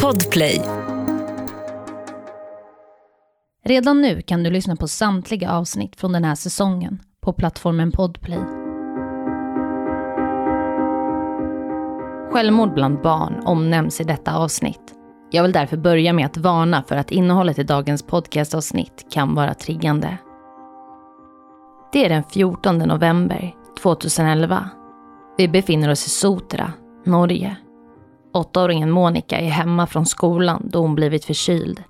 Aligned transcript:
Podplay. 0.00 0.62
Redan 3.64 4.00
nu 4.00 4.22
kan 4.22 4.42
du 4.42 4.50
lyssna 4.50 4.76
på 4.76 4.88
samtliga 4.88 5.52
avsnitt 5.52 5.96
från 5.96 6.12
den 6.12 6.24
här 6.24 6.34
säsongen 6.34 6.98
på 7.20 7.32
plattformen 7.32 7.92
Podplay. 7.92 8.38
Självmord 12.30 12.74
bland 12.74 13.02
barn 13.02 13.42
omnämns 13.44 14.00
i 14.00 14.04
detta 14.04 14.36
avsnitt. 14.36 14.94
Jag 15.30 15.42
vill 15.42 15.52
därför 15.52 15.76
börja 15.76 16.12
med 16.12 16.26
att 16.26 16.36
varna 16.36 16.82
för 16.82 16.96
att 16.96 17.10
innehållet 17.10 17.58
i 17.58 17.62
dagens 17.62 18.02
podcastavsnitt 18.02 19.06
kan 19.10 19.34
vara 19.34 19.54
triggande. 19.54 20.18
Det 21.92 22.04
är 22.04 22.08
den 22.08 22.24
14 22.24 22.78
november 22.78 23.54
2011. 23.82 24.70
Vi 25.36 25.48
befinner 25.48 25.90
oss 25.90 26.06
i 26.06 26.10
Sotra, 26.10 26.72
Norge. 27.04 27.56
Åttaåringen 28.32 28.90
Monica 28.90 29.38
är 29.38 29.48
hemma 29.48 29.86
från 29.86 30.06
skolan 30.06 30.62
då 30.64 30.80
hon 30.80 30.94
blivit 30.94 31.24
förkyld. 31.24 31.82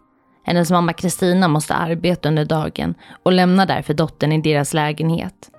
Hennes 0.45 0.71
mamma 0.71 0.93
Kristina 0.93 1.49
måste 1.49 1.75
arbeta 1.75 2.29
under 2.29 2.45
dagen 2.45 2.95
och 3.23 3.33
lämnar 3.33 3.67
därför 3.67 3.95
dottern 3.95 4.33
i 4.33 4.41
deras 4.41 4.75
lägenhet. 4.75 5.51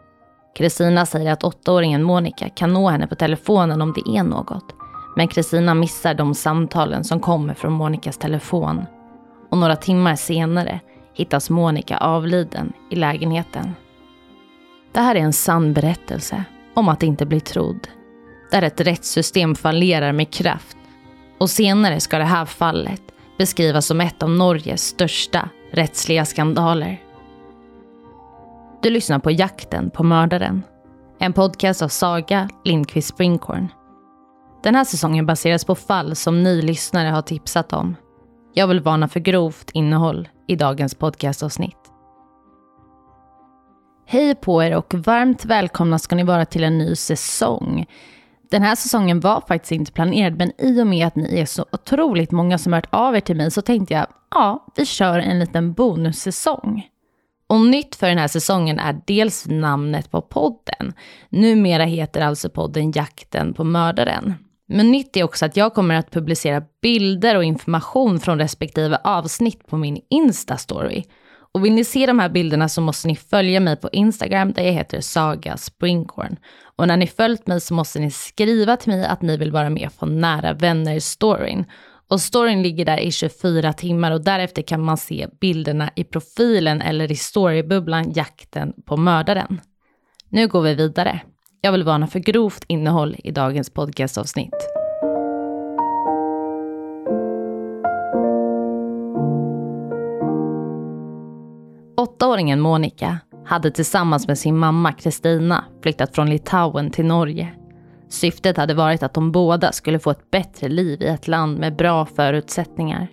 Kristina 0.58 1.06
säger 1.06 1.32
att 1.32 1.44
åttaåringen 1.44 2.04
Monica 2.04 2.50
kan 2.50 2.74
nå 2.74 2.90
henne 2.90 3.08
på 3.08 3.16
telefonen 3.16 3.82
om 3.82 3.94
det 3.94 4.18
är 4.18 4.24
något. 4.24 4.76
Men 5.16 5.28
Kristina 5.28 5.74
missar 5.74 6.14
de 6.14 6.36
samtalen 6.36 7.04
som 7.04 7.20
kommer 7.20 7.54
från 7.54 7.74
Monicas 7.74 8.18
telefon. 8.18 8.86
Och 9.52 9.58
några 9.58 9.76
timmar 9.76 10.16
senare 10.16 10.80
hittas 11.14 11.50
Monica 11.50 11.98
avliden 11.98 12.74
i 12.90 12.96
lägenheten. 12.96 13.76
Det 14.92 15.00
här 15.00 15.16
är 15.16 15.20
en 15.20 15.34
sann 15.34 15.74
berättelse 15.74 16.44
om 16.74 16.90
att 16.90 17.04
inte 17.04 17.26
bli 17.26 17.40
trodd. 17.40 17.88
Där 18.52 18.62
ett 18.62 18.82
rättssystem 18.82 19.56
fallerar 19.56 20.12
med 20.12 20.34
kraft. 20.34 20.78
Och 21.38 21.50
senare 21.50 22.00
ska 22.00 22.18
det 22.18 22.24
här 22.24 22.46
fallet 22.46 23.02
beskrivas 23.38 23.86
som 23.86 24.02
ett 24.02 24.24
av 24.24 24.30
Norges 24.30 24.82
största 24.82 25.50
rättsliga 25.72 26.26
skandaler. 26.26 27.02
Du 28.82 28.90
lyssnar 28.90 29.20
på 29.20 29.32
Jakten 29.32 29.90
på 29.90 30.04
mördaren. 30.04 30.64
En 31.20 31.34
podcast 31.34 31.82
av 31.82 31.88
Saga 31.88 32.50
Lindqvist 32.66 33.08
Springhorn. 33.08 33.68
Den 34.64 34.76
här 34.76 34.84
säsongen 34.84 35.26
baseras 35.26 35.66
på 35.66 35.76
fall 35.76 36.16
som 36.16 36.44
ni 36.44 36.62
lyssnare 36.62 37.10
har 37.10 37.22
tipsat 37.22 37.74
om. 37.74 37.96
Jag 38.54 38.68
vill 38.68 38.80
varna 38.80 39.08
för 39.08 39.20
grovt 39.20 39.72
innehåll 39.74 40.30
i 40.48 40.56
dagens 40.56 40.96
podcastavsnitt. 40.96 41.78
Hej 44.06 44.36
på 44.36 44.64
er 44.64 44.76
och 44.76 44.94
varmt 44.94 45.46
välkomna 45.46 46.00
ska 46.00 46.16
ni 46.16 46.24
vara 46.24 46.46
till 46.46 46.64
en 46.64 46.78
ny 46.78 46.96
säsong. 46.96 47.86
Den 48.52 48.62
här 48.62 48.76
säsongen 48.76 49.20
var 49.20 49.44
faktiskt 49.48 49.72
inte 49.72 49.92
planerad, 49.92 50.38
men 50.38 50.52
i 50.58 50.82
och 50.82 50.88
med 50.88 51.08
att 51.08 51.16
ni 51.16 51.40
är 51.40 51.46
så 51.46 51.66
otroligt 51.72 52.32
många 52.32 52.58
som 52.58 52.74
hört 52.74 52.88
av 52.90 53.16
er 53.16 53.20
till 53.20 53.36
mig 53.36 53.52
så 53.52 53.62
tänkte 53.62 53.94
jag, 53.94 54.08
ja, 54.32 54.68
vi 54.76 54.86
kör 54.86 55.20
en 55.20 55.40
liten 55.40 55.74
bonussäsong. 55.74 56.88
Och 57.48 57.62
nytt 57.62 57.96
för 57.96 58.08
den 58.08 58.18
här 58.18 58.28
säsongen 58.28 58.80
är 58.80 59.02
dels 59.08 59.48
namnet 59.48 60.12
på 60.12 60.22
podden. 60.22 60.94
Numera 61.30 61.84
heter 61.84 62.22
alltså 62.22 62.50
podden 62.50 62.92
Jakten 62.92 63.54
på 63.54 63.64
mördaren. 63.64 64.34
Men 64.68 64.92
nytt 64.92 65.18
är 65.18 65.24
också 65.24 65.46
att 65.46 65.58
jag 65.58 65.74
kommer 65.74 65.96
att 65.96 66.12
publicera 66.12 66.64
bilder 66.82 67.36
och 67.36 67.44
information 67.44 68.20
från 68.20 68.40
respektive 68.40 69.00
avsnitt 69.04 69.68
på 69.68 69.78
min 69.78 70.02
Insta-story. 70.10 71.04
Och 71.54 71.66
vill 71.66 71.74
ni 71.74 71.84
se 71.84 72.06
de 72.06 72.20
här 72.20 72.30
bilderna 72.30 72.70
så 72.70 72.82
måste 72.82 73.08
ni 73.08 73.16
följa 73.16 73.60
mig 73.60 73.76
på 73.76 73.90
Instagram 73.92 74.52
där 74.52 74.64
jag 74.64 74.74
heter 74.74 75.02
Saga 75.02 75.58
Springhorn. 75.58 76.36
Och 76.76 76.88
när 76.88 76.98
ni 76.98 77.08
följt 77.08 77.48
mig 77.48 77.62
så 77.62 77.74
måste 77.74 78.00
ni 78.00 78.12
skriva 78.12 78.78
till 78.78 78.92
mig 78.92 79.06
att 79.06 79.22
ni 79.22 79.38
vill 79.38 79.52
vara 79.52 79.70
med 79.70 79.90
på 80.00 80.06
Nära 80.06 80.54
Vänner-storyn. 80.54 81.66
Och 82.10 82.22
storyn 82.22 82.64
ligger 82.64 82.86
där 82.86 82.98
i 82.98 83.12
24 83.12 83.74
timmar 83.74 84.12
och 84.12 84.24
därefter 84.24 84.62
kan 84.62 84.82
man 84.82 84.98
se 84.98 85.28
bilderna 85.42 85.90
i 85.96 86.04
profilen 86.04 86.82
eller 86.82 87.12
i 87.12 87.16
storybubblan 87.16 88.12
Jakten 88.12 88.74
på 88.86 88.98
mördaren. 88.98 89.62
Nu 90.30 90.48
går 90.48 90.62
vi 90.62 90.76
vidare. 90.76 91.22
Jag 91.62 91.72
vill 91.72 91.84
varna 91.84 92.08
för 92.08 92.20
grovt 92.20 92.64
innehåll 92.68 93.16
i 93.24 93.32
dagens 93.32 93.70
podcastavsnitt. 93.70 94.79
Åttaåringen 102.00 102.60
Monica 102.60 103.18
hade 103.46 103.72
tillsammans 103.72 104.28
med 104.28 104.38
sin 104.38 104.58
mamma 104.58 104.92
Kristina 104.92 105.66
flyttat 105.84 106.16
från 106.16 106.30
Litauen 106.30 106.92
till 106.92 107.06
Norge. 107.06 107.54
Syftet 108.10 108.58
hade 108.58 108.74
varit 108.74 109.04
att 109.04 109.14
de 109.14 109.32
båda 109.32 109.72
skulle 109.72 110.00
få 110.00 110.12
ett 110.12 110.32
bättre 110.32 110.70
liv 110.70 111.02
i 111.02 111.08
ett 111.08 111.28
land 111.28 111.60
med 111.60 111.76
bra 111.76 112.06
förutsättningar. 112.06 113.08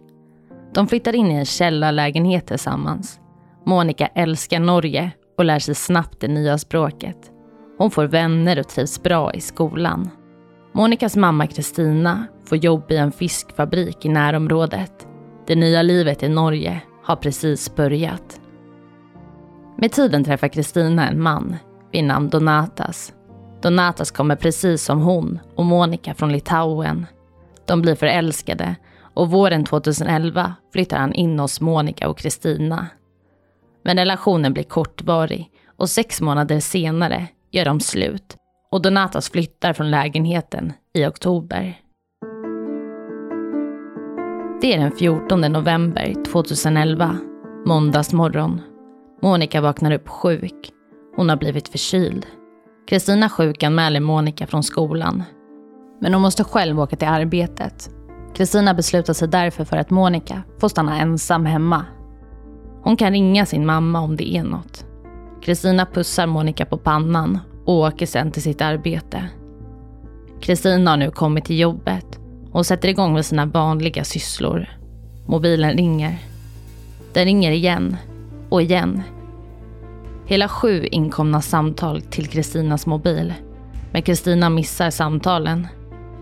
De 0.75 0.89
flyttar 0.89 1.15
in 1.15 1.33
i 1.33 1.35
en 1.35 1.45
källarlägenhet 1.45 2.47
tillsammans. 2.47 3.21
Monica 3.65 4.07
älskar 4.07 4.61
Norge 4.61 5.11
och 5.39 5.45
lär 5.45 5.59
sig 5.59 5.75
snabbt 5.75 6.21
det 6.21 6.29
nya 6.29 6.59
språket. 6.59 7.31
Hon 7.79 7.91
får 7.91 8.05
vänner 8.05 8.59
och 8.61 8.69
trivs 8.69 9.03
bra 9.03 9.35
i 9.35 9.41
skolan. 9.41 10.11
Monikas 10.75 11.17
mamma 11.17 11.47
Kristina 11.47 12.27
får 12.49 12.59
jobb 12.59 12.91
i 12.91 12.97
en 12.97 13.13
fiskfabrik 13.13 14.05
i 14.05 14.09
närområdet. 14.09 15.07
Det 15.47 15.57
nya 15.57 15.83
livet 15.83 16.23
i 16.23 16.29
Norge 16.29 16.81
har 17.05 17.17
precis 17.17 17.75
börjat. 17.75 18.41
Med 19.79 19.93
tiden 19.93 20.25
träffar 20.25 20.49
Kristina 20.49 21.09
en 21.09 21.23
man 21.23 21.57
vid 21.93 22.05
namn 22.05 22.29
Donatas. 22.29 23.13
Donatas 23.63 24.11
kommer 24.11 24.37
precis 24.37 24.85
som 24.85 25.01
hon 25.01 25.39
och 25.57 25.65
Monica 25.65 26.15
från 26.15 26.33
Litauen. 26.33 27.07
De 27.67 27.83
blir 27.83 27.95
förälskade 27.95 28.77
och 29.15 29.31
våren 29.31 29.65
2011 29.65 30.55
flyttar 30.73 30.99
han 30.99 31.13
in 31.13 31.39
hos 31.39 31.61
Monica 31.61 32.09
och 32.09 32.19
Kristina. 32.19 32.87
Men 33.85 33.97
relationen 33.97 34.53
blir 34.53 34.65
kortvarig 34.65 35.51
och 35.77 35.91
sex 35.91 36.21
månader 36.21 36.61
senare 36.61 37.27
gör 37.51 37.65
de 37.65 37.81
slut 37.81 38.37
och 38.71 38.83
Donatas 38.83 39.31
flyttar 39.31 39.73
från 39.73 39.91
lägenheten 39.91 40.73
i 40.95 41.07
oktober. 41.07 41.81
Det 44.61 44.75
är 44.75 44.79
den 44.79 44.93
14 44.93 45.41
november 45.41 46.25
2011, 46.33 47.17
måndagsmorgon. 47.67 48.61
Monica 49.27 49.61
vaknar 49.61 49.93
upp 49.93 50.09
sjuk. 50.09 50.73
Hon 51.17 51.29
har 51.29 51.37
blivit 51.37 51.69
förkyld. 51.69 52.27
Kristina 52.89 53.29
sjukanmäler 53.29 54.01
Monica 54.01 54.47
från 54.47 54.63
skolan. 54.63 55.23
Men 56.01 56.15
hon 56.15 56.23
måste 56.23 56.45
själv 56.45 56.81
åka 56.81 56.97
till 56.97 57.09
arbetet. 57.09 57.91
Kristina 58.35 58.75
beslutar 58.75 59.13
sig 59.13 59.29
därför 59.29 59.65
för 59.65 59.77
att 59.77 59.91
Monica 59.91 60.43
får 60.61 60.69
stanna 60.69 61.01
ensam 61.01 61.47
hemma. 61.47 61.85
Hon 62.83 62.97
kan 62.97 63.13
ringa 63.13 63.47
sin 63.47 63.67
mamma 63.67 64.01
om 64.01 64.17
det 64.17 64.37
är 64.37 64.43
något. 64.43 64.87
Kristina 65.43 65.87
pussar 65.87 66.27
Monica 66.27 66.67
på 66.67 66.79
pannan 66.79 67.39
och 67.65 67.75
åker 67.75 68.07
sen 68.07 68.33
till 68.33 68.43
sitt 68.43 68.63
arbete. 68.63 69.29
Kristina 70.41 70.91
har 70.91 70.97
nu 70.97 71.11
kommit 71.11 71.45
till 71.45 71.59
jobbet. 71.59 72.21
Hon 72.53 72.65
sätter 72.65 72.89
igång 72.89 73.13
med 73.13 73.27
sina 73.27 73.47
vanliga 73.47 74.05
sysslor. 74.05 74.67
Mobilen 75.27 75.73
ringer. 75.73 76.19
Den 77.13 77.25
ringer 77.25 77.51
igen 77.51 77.97
och 78.49 78.63
igen. 78.63 79.03
Hela 80.29 80.49
sju 80.49 80.87
inkomna 80.87 81.43
samtal 81.43 82.03
till 82.03 82.29
Kristinas 82.29 82.87
mobil. 82.87 83.35
Men 83.93 84.03
Kristina 84.03 84.51
missar 84.51 84.91
samtalen. 84.91 85.67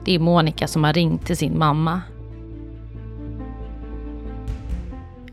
Det 0.04 0.14
är 0.14 0.18
Monica 0.18 0.66
som 0.66 0.84
har 0.84 0.92
ringt 0.92 1.26
till 1.26 1.36
sin 1.36 1.58
mamma. 1.58 2.00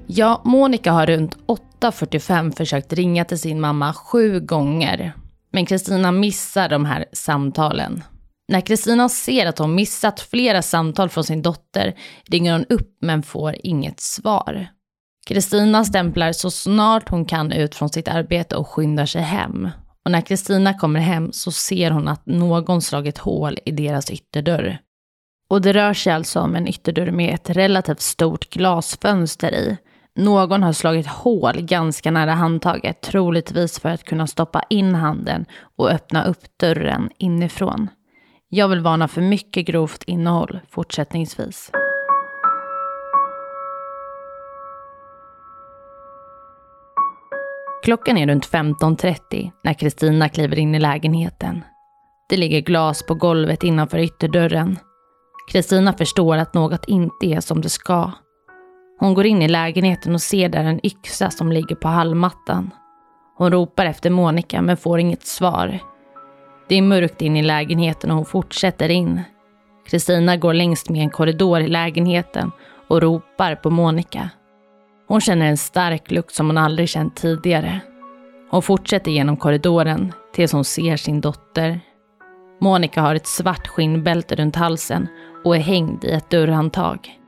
Ja, 0.08 0.42
Monica 0.46 0.92
har 0.92 1.08
runt 1.08 1.38
8.45 1.82 2.56
försökt 2.56 2.94
ringa 2.94 3.26
till 3.26 3.40
sin 3.40 3.62
mamma 3.62 3.94
sju 3.94 4.40
gånger. 4.40 5.14
Men 5.52 5.66
Kristina 5.66 6.12
missar 6.12 6.70
de 6.70 6.86
här 6.86 7.06
samtalen. 7.14 8.04
När 8.48 8.62
Kristina 8.62 9.10
ser 9.10 9.46
att 9.46 9.60
hon 9.60 9.76
missat 9.76 10.20
flera 10.20 10.62
samtal 10.62 11.10
från 11.10 11.24
sin 11.24 11.42
dotter 11.42 11.96
ringer 12.26 12.54
hon 12.54 12.66
upp 12.70 12.98
men 13.02 13.24
får 13.24 13.56
inget 13.64 14.00
svar. 14.00 14.68
Kristina 15.28 15.86
stämplar 15.86 16.32
så 16.32 16.52
snart 16.52 17.10
hon 17.10 17.26
kan 17.26 17.52
ut 17.52 17.76
från 17.76 17.90
sitt 17.90 18.08
arbete 18.08 18.56
och 18.56 18.68
skyndar 18.68 19.06
sig 19.06 19.22
hem. 19.22 19.70
Och 20.06 20.12
när 20.12 20.22
Kristina 20.22 20.74
kommer 20.74 21.00
hem 21.00 21.32
så 21.32 21.52
ser 21.52 21.92
hon 21.92 22.08
att 22.08 22.26
någon 22.26 22.82
slagit 22.82 23.18
hål 23.18 23.58
i 23.66 23.72
deras 23.72 24.12
ytterdörr. 24.12 24.80
Och 25.50 25.62
det 25.62 25.74
rör 25.74 25.94
sig 25.94 26.14
alltså 26.14 26.40
om 26.40 26.56
en 26.56 26.68
ytterdörr 26.68 27.12
med 27.12 27.36
ett 27.36 27.50
relativt 27.50 28.02
stort 28.02 28.50
glasfönster 28.50 29.52
i. 29.52 29.78
Någon 30.16 30.64
har 30.64 30.74
slagit 30.74 31.08
hål 31.08 31.62
ganska 31.62 32.12
nära 32.12 32.32
handtaget, 32.32 33.02
troligtvis 33.02 33.80
för 33.80 33.90
att 33.90 34.04
kunna 34.04 34.28
stoppa 34.28 34.64
in 34.70 34.96
handen 34.96 35.46
och 35.78 35.90
öppna 35.90 36.26
upp 36.26 36.58
dörren 36.60 37.10
inifrån. 37.18 37.90
Jag 38.50 38.68
vill 38.68 38.80
varna 38.80 39.08
för 39.08 39.22
mycket 39.22 39.66
grovt 39.66 40.04
innehåll 40.04 40.60
fortsättningsvis. 40.70 41.72
Klockan 47.84 48.18
är 48.18 48.28
runt 48.28 48.50
15.30 48.50 49.52
när 49.64 49.74
Kristina 49.74 50.30
kliver 50.30 50.60
in 50.60 50.76
i 50.76 50.80
lägenheten. 50.80 51.64
Det 52.30 52.38
ligger 52.38 52.62
glas 52.62 53.06
på 53.06 53.14
golvet 53.14 53.64
innanför 53.64 53.98
ytterdörren. 53.98 54.78
Kristina 55.52 55.94
förstår 55.94 56.38
att 56.38 56.54
något 56.54 56.86
inte 56.88 57.26
är 57.26 57.40
som 57.40 57.62
det 57.62 57.70
ska. 57.70 58.12
Hon 59.00 59.14
går 59.14 59.26
in 59.26 59.42
i 59.42 59.48
lägenheten 59.48 60.14
och 60.14 60.22
ser 60.22 60.50
där 60.50 60.64
en 60.64 60.86
yxa 60.86 61.30
som 61.30 61.52
ligger 61.52 61.76
på 61.76 61.88
hallmattan. 61.88 62.72
Hon 63.38 63.52
ropar 63.52 63.86
efter 63.86 64.10
Monica 64.10 64.62
men 64.62 64.78
får 64.78 65.00
inget 65.00 65.26
svar. 65.26 65.80
Det 66.68 66.76
är 66.76 66.82
mörkt 66.82 67.22
in 67.22 67.38
i 67.38 67.44
lägenheten 67.44 68.12
och 68.12 68.18
hon 68.18 68.26
fortsätter 68.26 68.90
in. 68.90 69.22
Kristina 69.88 70.38
går 70.38 70.54
längst 70.54 70.90
med 70.90 71.02
en 71.02 71.10
korridor 71.10 71.62
i 71.62 71.68
lägenheten 71.68 72.52
och 72.88 73.02
ropar 73.02 73.56
på 73.56 73.70
Monica. 73.70 74.30
Hon 75.12 75.22
känner 75.22 75.46
en 75.46 75.58
stark 75.58 76.12
lukt 76.12 76.36
som 76.36 76.48
hon 76.48 76.58
aldrig 76.58 76.90
känt 76.90 77.16
tidigare. 77.16 77.80
Hon 78.50 78.62
fortsätter 78.62 79.12
genom 79.12 79.38
korridoren 79.38 80.14
tills 80.34 80.52
hon 80.52 80.66
ser 80.66 80.98
sin 80.98 81.22
dotter. 81.22 81.80
Monica 82.62 83.02
har 83.02 83.16
ett 83.16 83.28
svart 83.28 83.68
skinnbälte 83.68 84.36
runt 84.36 84.56
halsen 84.56 85.08
och 85.44 85.56
är 85.56 85.60
hängd 85.60 86.04
i 86.04 86.12
ett 86.12 86.30
dörrhandtag. 86.30 87.20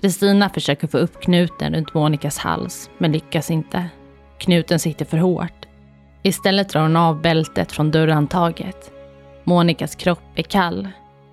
Kristina 0.00 0.48
försöker 0.48 0.88
få 0.88 0.98
upp 0.98 1.20
knuten 1.20 1.74
runt 1.74 1.94
Monicas 1.94 2.38
hals, 2.38 2.90
men 2.98 3.12
lyckas 3.12 3.50
inte. 3.50 3.88
Knuten 4.38 4.78
sitter 4.78 5.04
för 5.04 5.18
hårt. 5.18 5.66
Istället 6.22 6.68
drar 6.68 6.82
hon 6.82 6.96
av 6.96 7.22
bältet 7.22 7.72
från 7.72 7.90
dörrhandtaget. 7.90 8.92
Monicas 9.44 9.94
kropp 9.94 10.22
är 10.34 10.42
kall. 10.42 10.88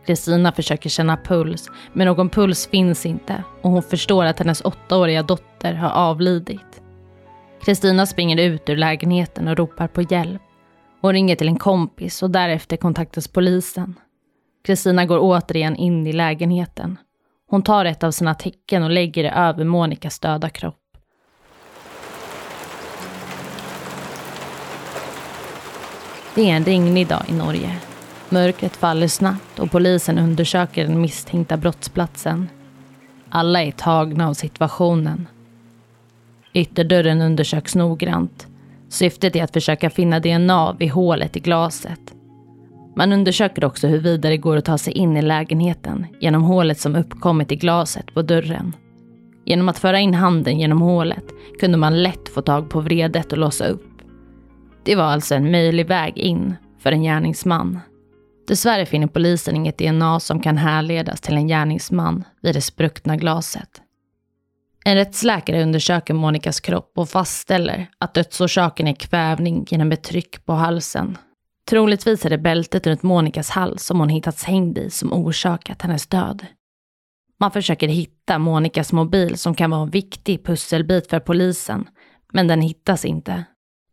Kristina 0.05 0.51
försöker 0.51 0.89
känna 0.89 1.17
puls, 1.17 1.69
men 1.93 2.07
någon 2.07 2.29
puls 2.29 2.67
finns 2.67 3.05
inte 3.05 3.43
och 3.61 3.71
hon 3.71 3.83
förstår 3.83 4.25
att 4.25 4.39
hennes 4.39 4.61
åttaåriga 4.61 5.23
dotter 5.23 5.73
har 5.73 5.89
avlidit. 5.89 6.81
Kristina 7.65 8.05
springer 8.05 8.37
ut 8.37 8.69
ur 8.69 8.75
lägenheten 8.75 9.47
och 9.47 9.57
ropar 9.57 9.87
på 9.87 10.01
hjälp. 10.01 10.41
Hon 11.01 11.13
ringer 11.13 11.35
till 11.35 11.47
en 11.47 11.57
kompis 11.57 12.23
och 12.23 12.31
därefter 12.31 12.77
kontaktas 12.77 13.27
polisen. 13.27 13.95
Kristina 14.65 15.05
går 15.05 15.19
återigen 15.21 15.75
in 15.75 16.07
i 16.07 16.13
lägenheten. 16.13 16.97
Hon 17.49 17.61
tar 17.61 17.85
ett 17.85 18.03
av 18.03 18.11
sina 18.11 18.33
tecken 18.33 18.83
och 18.83 18.89
lägger 18.89 19.23
det 19.23 19.29
över 19.29 19.63
Monikas 19.63 20.19
döda 20.19 20.49
kropp. 20.49 20.81
Det 26.35 26.49
är 26.49 26.55
en 26.55 26.65
regnig 26.65 27.07
dag 27.07 27.23
i 27.27 27.33
Norge. 27.33 27.81
Mörkret 28.29 28.75
faller 28.75 29.07
snabbt 29.07 29.59
och 29.59 29.71
polisen 29.71 30.19
undersöker 30.19 30.87
den 30.87 31.01
misstänkta 31.01 31.57
brottsplatsen. 31.57 32.49
Alla 33.29 33.63
är 33.63 33.71
tagna 33.71 34.29
av 34.29 34.33
situationen. 34.33 35.27
Ytterdörren 36.53 37.21
undersöks 37.21 37.75
noggrant. 37.75 38.47
Syftet 38.89 39.35
är 39.35 39.43
att 39.43 39.53
försöka 39.53 39.89
finna 39.89 40.19
DNA 40.19 40.73
vid 40.73 40.91
hålet 40.91 41.37
i 41.37 41.39
glaset. 41.39 41.99
Man 42.95 43.13
undersöker 43.13 43.65
också 43.65 43.87
huruvida 43.87 44.29
det 44.29 44.37
går 44.37 44.57
att 44.57 44.65
ta 44.65 44.77
sig 44.77 44.93
in 44.93 45.17
i 45.17 45.21
lägenheten 45.21 46.07
genom 46.19 46.43
hålet 46.43 46.79
som 46.79 46.95
uppkommit 46.95 47.51
i 47.51 47.55
glaset 47.55 48.13
på 48.13 48.21
dörren. 48.21 48.75
Genom 49.45 49.69
att 49.69 49.79
föra 49.79 49.99
in 49.99 50.13
handen 50.13 50.59
genom 50.59 50.81
hålet 50.81 51.25
kunde 51.59 51.77
man 51.77 52.03
lätt 52.03 52.29
få 52.29 52.41
tag 52.41 52.69
på 52.69 52.79
vredet 52.79 53.31
och 53.31 53.37
låsa 53.37 53.67
upp. 53.67 53.87
Det 54.83 54.95
var 54.95 55.03
alltså 55.03 55.35
en 55.35 55.51
möjlig 55.51 55.87
väg 55.87 56.17
in 56.17 56.55
för 56.79 56.91
en 56.91 57.03
gärningsman. 57.03 57.79
Dessvärre 58.47 58.85
finner 58.85 59.07
polisen 59.07 59.55
inget 59.55 59.77
DNA 59.77 60.19
som 60.19 60.39
kan 60.39 60.57
härledas 60.57 61.21
till 61.21 61.35
en 61.35 61.47
gärningsman 61.47 62.23
vid 62.41 62.55
det 62.55 62.61
spruckna 62.61 63.17
glaset. 63.17 63.81
En 64.85 64.95
rättsläkare 64.95 65.63
undersöker 65.63 66.13
Monikas 66.13 66.59
kropp 66.59 66.91
och 66.95 67.09
fastställer 67.09 67.87
att 67.97 68.13
dödsorsaken 68.13 68.87
är 68.87 68.93
kvävning 68.93 69.65
genom 69.69 69.91
ett 69.91 70.03
tryck 70.03 70.45
på 70.45 70.53
halsen. 70.53 71.17
Troligtvis 71.69 72.25
är 72.25 72.29
det 72.29 72.37
bältet 72.37 72.87
runt 72.87 73.03
Monikas 73.03 73.49
hals 73.49 73.83
som 73.83 73.99
hon 73.99 74.09
hittats 74.09 74.43
hängd 74.43 74.77
i 74.77 74.89
som 74.89 75.13
orsakat 75.13 75.81
hennes 75.81 76.07
död. 76.07 76.45
Man 77.39 77.51
försöker 77.51 77.87
hitta 77.87 78.39
Monikas 78.39 78.93
mobil 78.93 79.37
som 79.37 79.55
kan 79.55 79.71
vara 79.71 79.81
en 79.81 79.89
viktig 79.89 80.45
pusselbit 80.45 81.09
för 81.09 81.19
polisen, 81.19 81.87
men 82.33 82.47
den 82.47 82.61
hittas 82.61 83.05
inte. 83.05 83.43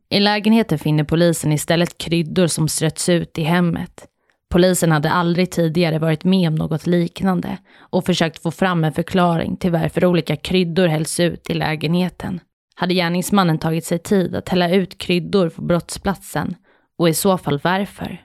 I 0.08 0.20
lägenheten 0.20 0.78
finner 0.78 1.04
polisen 1.04 1.52
istället 1.52 1.98
kryddor 1.98 2.46
som 2.46 2.68
strötts 2.68 3.08
ut 3.08 3.38
i 3.38 3.42
hemmet. 3.42 4.06
Polisen 4.52 4.92
hade 4.92 5.10
aldrig 5.10 5.50
tidigare 5.50 5.98
varit 5.98 6.24
med 6.24 6.48
om 6.48 6.54
något 6.54 6.86
liknande 6.86 7.58
och 7.78 8.06
försökt 8.06 8.42
få 8.42 8.50
fram 8.50 8.84
en 8.84 8.92
förklaring 8.92 9.56
till 9.56 9.72
varför 9.72 10.04
olika 10.04 10.36
kryddor 10.36 10.86
hälls 10.86 11.20
ut 11.20 11.50
i 11.50 11.54
lägenheten. 11.54 12.40
Hade 12.74 12.94
gärningsmannen 12.94 13.58
tagit 13.58 13.84
sig 13.84 13.98
tid 13.98 14.34
att 14.34 14.48
hälla 14.48 14.70
ut 14.70 14.98
kryddor 14.98 15.48
på 15.48 15.62
brottsplatsen 15.62 16.54
och 16.98 17.08
i 17.08 17.14
så 17.14 17.38
fall 17.38 17.60
varför? 17.64 18.22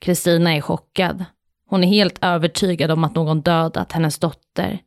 Kristina 0.00 0.56
är 0.56 0.60
chockad. 0.60 1.24
Hon 1.66 1.84
är 1.84 1.88
helt 1.88 2.18
övertygad 2.24 2.90
om 2.90 3.04
att 3.04 3.14
någon 3.14 3.40
dödat 3.40 3.92
hennes 3.92 4.18
dotter. 4.18 4.78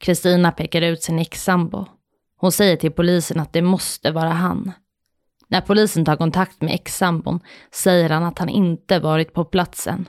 Kristina 0.00 0.52
pekar 0.52 0.82
ut 0.82 1.02
sin 1.02 1.18
ex-sambo. 1.18 1.86
Hon 2.36 2.52
säger 2.52 2.76
till 2.76 2.92
polisen 2.92 3.40
att 3.40 3.52
det 3.52 3.62
måste 3.62 4.10
vara 4.10 4.30
han. 4.30 4.72
När 5.54 5.60
polisen 5.60 6.04
tar 6.04 6.16
kontakt 6.16 6.60
med 6.60 6.74
ex-sambon 6.74 7.40
säger 7.70 8.10
han 8.10 8.24
att 8.24 8.38
han 8.38 8.48
inte 8.48 8.98
varit 8.98 9.34
på 9.34 9.44
platsen. 9.44 10.08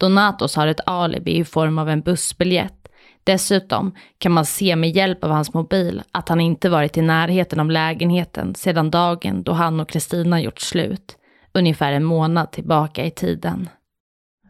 Donatos 0.00 0.56
har 0.56 0.66
ett 0.66 0.80
alibi 0.86 1.36
i 1.36 1.44
form 1.44 1.78
av 1.78 1.88
en 1.88 2.00
bussbiljett. 2.00 2.88
Dessutom 3.24 3.94
kan 4.18 4.32
man 4.32 4.44
se 4.44 4.76
med 4.76 4.90
hjälp 4.90 5.24
av 5.24 5.30
hans 5.30 5.54
mobil 5.54 6.02
att 6.12 6.28
han 6.28 6.40
inte 6.40 6.68
varit 6.68 6.96
i 6.96 7.02
närheten 7.02 7.60
av 7.60 7.70
lägenheten 7.70 8.54
sedan 8.54 8.90
dagen 8.90 9.42
då 9.42 9.52
han 9.52 9.80
och 9.80 9.88
Kristina 9.88 10.40
gjort 10.40 10.60
slut, 10.60 11.16
ungefär 11.54 11.92
en 11.92 12.04
månad 12.04 12.52
tillbaka 12.52 13.04
i 13.04 13.10
tiden. 13.10 13.68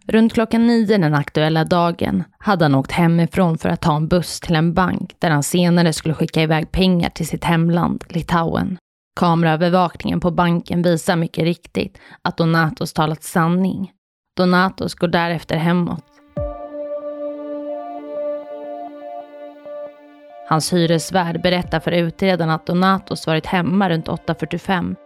Runt 0.06 0.34
klockan 0.34 0.66
nio 0.66 0.98
den 0.98 1.14
aktuella 1.14 1.64
dagen 1.64 2.24
hade 2.38 2.64
han 2.64 2.74
åkt 2.74 2.92
hemifrån 2.92 3.58
för 3.58 3.68
att 3.68 3.80
ta 3.80 3.96
en 3.96 4.08
buss 4.08 4.40
till 4.40 4.56
en 4.56 4.74
bank 4.74 5.16
där 5.18 5.30
han 5.30 5.42
senare 5.42 5.92
skulle 5.92 6.14
skicka 6.14 6.42
iväg 6.42 6.72
pengar 6.72 7.10
till 7.10 7.26
sitt 7.26 7.44
hemland, 7.44 8.04
Litauen. 8.08 8.78
Kameraövervakningen 9.16 10.20
på 10.20 10.30
banken 10.30 10.82
visar 10.82 11.16
mycket 11.16 11.44
riktigt 11.44 11.98
att 12.22 12.36
Donatos 12.36 12.92
talat 12.92 13.22
sanning. 13.22 13.92
Donatos 14.36 14.94
går 14.94 15.08
därefter 15.08 15.56
hemåt. 15.56 16.04
Hans 20.48 20.72
hyresvärd 20.72 21.42
berättar 21.42 21.80
för 21.80 21.92
utredaren 21.92 22.50
att 22.50 22.66
Donatos 22.66 23.26
varit 23.26 23.46
hemma 23.46 23.90
runt 23.90 24.08
8.45, 24.08 24.96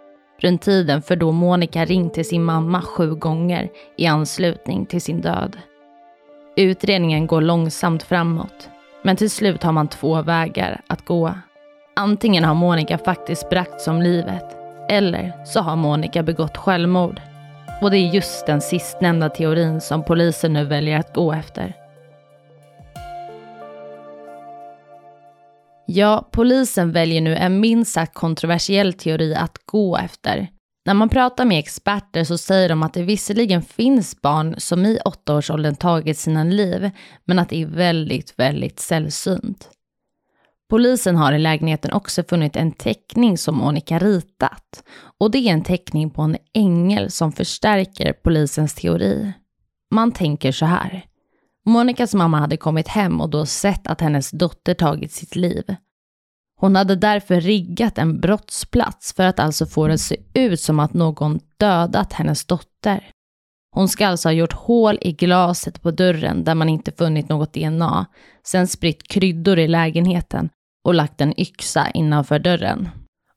runt 0.40 0.62
tiden 0.62 1.02
för 1.02 1.16
då 1.16 1.32
Monica 1.32 1.84
ringt 1.84 2.14
till 2.14 2.28
sin 2.28 2.44
mamma 2.44 2.82
sju 2.82 3.14
gånger 3.14 3.68
i 3.96 4.06
anslutning 4.06 4.86
till 4.86 5.02
sin 5.02 5.20
död. 5.20 5.56
Utredningen 6.56 7.26
går 7.26 7.40
långsamt 7.40 8.02
framåt, 8.02 8.68
men 9.02 9.16
till 9.16 9.30
slut 9.30 9.62
har 9.62 9.72
man 9.72 9.88
två 9.88 10.22
vägar 10.22 10.80
att 10.86 11.04
gå. 11.04 11.34
Antingen 11.98 12.44
har 12.44 12.54
Monica 12.54 12.98
faktiskt 12.98 13.50
bragts 13.50 13.88
om 13.88 14.02
livet 14.02 14.56
eller 14.88 15.44
så 15.44 15.60
har 15.60 15.76
Monica 15.76 16.22
begått 16.22 16.56
självmord. 16.56 17.20
Och 17.82 17.90
det 17.90 17.98
är 17.98 18.14
just 18.14 18.46
den 18.46 18.60
sistnämnda 18.60 19.28
teorin 19.28 19.80
som 19.80 20.04
polisen 20.04 20.52
nu 20.52 20.64
väljer 20.64 20.98
att 20.98 21.14
gå 21.14 21.32
efter. 21.32 21.74
Ja, 25.86 26.28
polisen 26.32 26.92
väljer 26.92 27.20
nu 27.20 27.36
en 27.36 27.60
minst 27.60 27.92
sagt 27.92 28.14
kontroversiell 28.14 28.92
teori 28.92 29.34
att 29.34 29.58
gå 29.64 29.96
efter. 29.96 30.48
När 30.86 30.94
man 30.94 31.08
pratar 31.08 31.44
med 31.44 31.58
experter 31.58 32.24
så 32.24 32.38
säger 32.38 32.68
de 32.68 32.82
att 32.82 32.94
det 32.94 33.02
visserligen 33.02 33.62
finns 33.62 34.20
barn 34.22 34.54
som 34.58 34.86
i 34.86 34.98
åttaårsåldern 35.04 35.76
tagit 35.76 36.18
sina 36.18 36.44
liv, 36.44 36.90
men 37.24 37.38
att 37.38 37.48
det 37.48 37.62
är 37.62 37.66
väldigt, 37.66 38.38
väldigt 38.38 38.80
sällsynt. 38.80 39.70
Polisen 40.70 41.16
har 41.16 41.32
i 41.32 41.38
lägenheten 41.38 41.92
också 41.92 42.22
funnit 42.22 42.56
en 42.56 42.72
teckning 42.72 43.38
som 43.38 43.56
Monica 43.56 43.98
ritat. 43.98 44.84
Och 45.20 45.30
det 45.30 45.38
är 45.38 45.52
en 45.52 45.64
teckning 45.64 46.10
på 46.10 46.22
en 46.22 46.36
ängel 46.54 47.10
som 47.10 47.32
förstärker 47.32 48.12
polisens 48.12 48.74
teori. 48.74 49.32
Man 49.90 50.12
tänker 50.12 50.52
så 50.52 50.66
här. 50.66 51.04
Monicas 51.66 52.14
mamma 52.14 52.38
hade 52.38 52.56
kommit 52.56 52.88
hem 52.88 53.20
och 53.20 53.30
då 53.30 53.46
sett 53.46 53.86
att 53.86 54.00
hennes 54.00 54.30
dotter 54.30 54.74
tagit 54.74 55.12
sitt 55.12 55.36
liv. 55.36 55.74
Hon 56.60 56.76
hade 56.76 56.96
därför 56.96 57.40
riggat 57.40 57.98
en 57.98 58.20
brottsplats 58.20 59.14
för 59.14 59.24
att 59.24 59.40
alltså 59.40 59.66
få 59.66 59.86
det 59.86 59.94
att 59.94 60.00
se 60.00 60.16
ut 60.34 60.60
som 60.60 60.80
att 60.80 60.94
någon 60.94 61.40
dödat 61.56 62.12
hennes 62.12 62.44
dotter. 62.44 63.10
Hon 63.74 63.88
ska 63.88 64.06
alltså 64.06 64.28
ha 64.28 64.32
gjort 64.32 64.52
hål 64.52 64.98
i 65.00 65.12
glaset 65.12 65.82
på 65.82 65.90
dörren 65.90 66.44
där 66.44 66.54
man 66.54 66.68
inte 66.68 66.92
funnit 66.92 67.28
något 67.28 67.54
DNA, 67.54 68.06
sen 68.46 68.68
spritt 68.68 69.08
kryddor 69.08 69.58
i 69.58 69.68
lägenheten 69.68 70.48
och 70.88 70.94
lagt 70.94 71.20
en 71.20 71.40
yxa 71.40 71.90
innanför 71.90 72.38
dörren. 72.38 72.88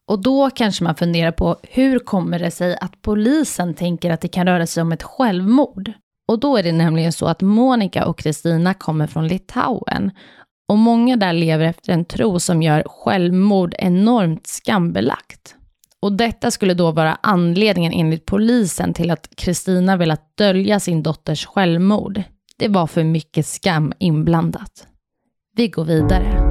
Och 0.08 0.22
då 0.22 0.50
kanske 0.50 0.84
man 0.84 0.96
funderar 0.96 1.32
på 1.32 1.58
hur 1.64 2.00
kommer 2.00 2.40
det 2.40 2.52
sig 2.52 2.78
att 2.82 3.02
polisen 3.02 3.74
tänker 3.74 4.12
att 4.12 4.22
det 4.22 4.28
kan 4.28 4.48
röra 4.48 4.68
sig 4.68 4.82
om 4.82 4.92
ett 4.92 5.04
självmord? 5.04 5.92
Och 6.28 6.40
då 6.40 6.58
är 6.58 6.64
det 6.64 6.72
nämligen 6.72 7.14
så 7.14 7.26
att 7.26 7.42
Monica 7.42 8.06
och 8.06 8.20
Kristina 8.20 8.74
kommer 8.74 9.08
från 9.08 9.28
Litauen 9.28 10.12
och 10.70 10.78
många 10.78 11.18
där 11.18 11.34
lever 11.34 11.66
efter 11.66 11.94
en 11.94 12.06
tro 12.06 12.40
som 12.40 12.62
gör 12.62 12.84
självmord 12.86 13.76
enormt 13.78 14.48
skambelagt. 14.48 15.56
Och 16.02 16.14
detta 16.14 16.52
skulle 16.52 16.74
då 16.74 16.92
vara 16.92 17.18
anledningen 17.22 17.94
enligt 17.94 18.26
polisen 18.26 18.94
till 18.94 19.12
att 19.12 19.36
Kristina 19.36 19.98
velat 19.98 20.38
dölja 20.38 20.80
sin 20.80 21.04
dotters 21.04 21.46
självmord. 21.46 22.24
Det 22.58 22.68
var 22.68 22.88
för 22.88 23.04
mycket 23.04 23.46
skam 23.46 23.94
inblandat. 24.00 24.88
Vi 25.56 25.68
går 25.68 25.86
vidare. 25.86 26.51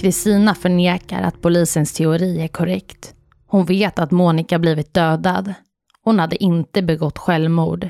Kristina 0.00 0.54
förnekar 0.54 1.22
att 1.22 1.42
polisens 1.42 1.92
teori 1.92 2.40
är 2.40 2.48
korrekt. 2.48 3.14
Hon 3.46 3.64
vet 3.64 3.98
att 3.98 4.10
Monica 4.10 4.58
blivit 4.58 4.94
dödad. 4.94 5.54
Hon 6.02 6.18
hade 6.18 6.44
inte 6.44 6.82
begått 6.82 7.18
självmord. 7.18 7.88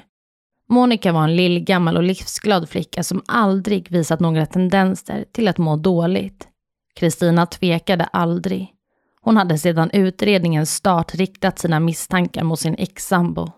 Monica 0.68 1.12
var 1.12 1.24
en 1.24 1.36
lillgammal 1.36 1.96
och 1.96 2.02
livsglad 2.02 2.68
flicka 2.68 3.02
som 3.02 3.22
aldrig 3.26 3.90
visat 3.90 4.20
några 4.20 4.46
tendenser 4.46 5.24
till 5.32 5.48
att 5.48 5.58
må 5.58 5.76
dåligt. 5.76 6.48
Kristina 6.94 7.46
tvekade 7.46 8.04
aldrig. 8.04 8.68
Hon 9.20 9.36
hade 9.36 9.58
sedan 9.58 9.90
utredningens 9.92 10.74
start 10.74 11.14
riktat 11.14 11.58
sina 11.58 11.80
misstankar 11.80 12.44
mot 12.44 12.60
sin 12.60 12.74
ex-sambo. 12.78 13.52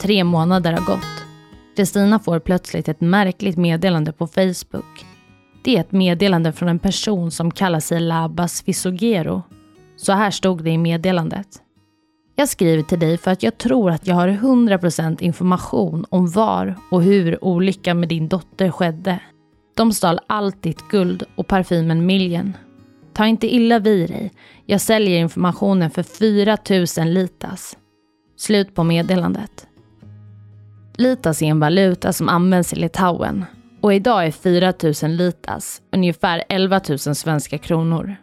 Tre 0.00 0.24
månader 0.24 0.72
har 0.72 0.86
gått. 0.86 1.24
Kristina 1.76 2.18
får 2.18 2.40
plötsligt 2.40 2.88
ett 2.88 3.00
märkligt 3.00 3.56
meddelande 3.56 4.12
på 4.12 4.26
Facebook. 4.26 5.15
Det 5.66 5.76
är 5.76 5.80
ett 5.80 5.92
meddelande 5.92 6.52
från 6.52 6.68
en 6.68 6.78
person 6.78 7.30
som 7.30 7.50
kallar 7.50 7.80
sig 7.80 8.00
Labas 8.00 8.62
Fisogero. 8.62 9.42
Så 9.96 10.12
här 10.12 10.30
stod 10.30 10.64
det 10.64 10.70
i 10.70 10.78
meddelandet. 10.78 11.46
Jag 12.36 12.48
skriver 12.48 12.82
till 12.82 12.98
dig 12.98 13.18
för 13.18 13.30
att 13.30 13.42
jag 13.42 13.58
tror 13.58 13.90
att 13.90 14.06
jag 14.06 14.14
har 14.14 14.28
100% 14.28 15.22
information 15.22 16.04
om 16.08 16.30
var 16.30 16.74
och 16.90 17.02
hur 17.02 17.44
olyckan 17.44 18.00
med 18.00 18.08
din 18.08 18.28
dotter 18.28 18.70
skedde. 18.70 19.20
De 19.76 19.92
stal 19.92 20.20
allt 20.26 20.62
ditt 20.62 20.88
guld 20.88 21.22
och 21.34 21.46
parfymen 21.46 22.06
Million. 22.06 22.52
Ta 23.12 23.26
inte 23.26 23.54
illa 23.54 23.78
vid 23.78 24.10
dig. 24.10 24.32
Jag 24.66 24.80
säljer 24.80 25.18
informationen 25.18 25.90
för 25.90 26.02
4000 26.02 27.14
litas. 27.14 27.76
Slut 28.36 28.74
på 28.74 28.84
meddelandet. 28.84 29.66
Litas 30.96 31.42
är 31.42 31.46
en 31.46 31.60
valuta 31.60 32.12
som 32.12 32.28
används 32.28 32.72
i 32.72 32.76
Litauen 32.76 33.44
och 33.80 33.94
idag 33.94 34.26
är 34.26 34.30
4 34.30 34.74
000 35.02 35.10
litas 35.16 35.82
ungefär 35.92 36.44
11 36.48 36.80
000 36.88 36.98
svenska 36.98 37.58
kronor. 37.58 38.16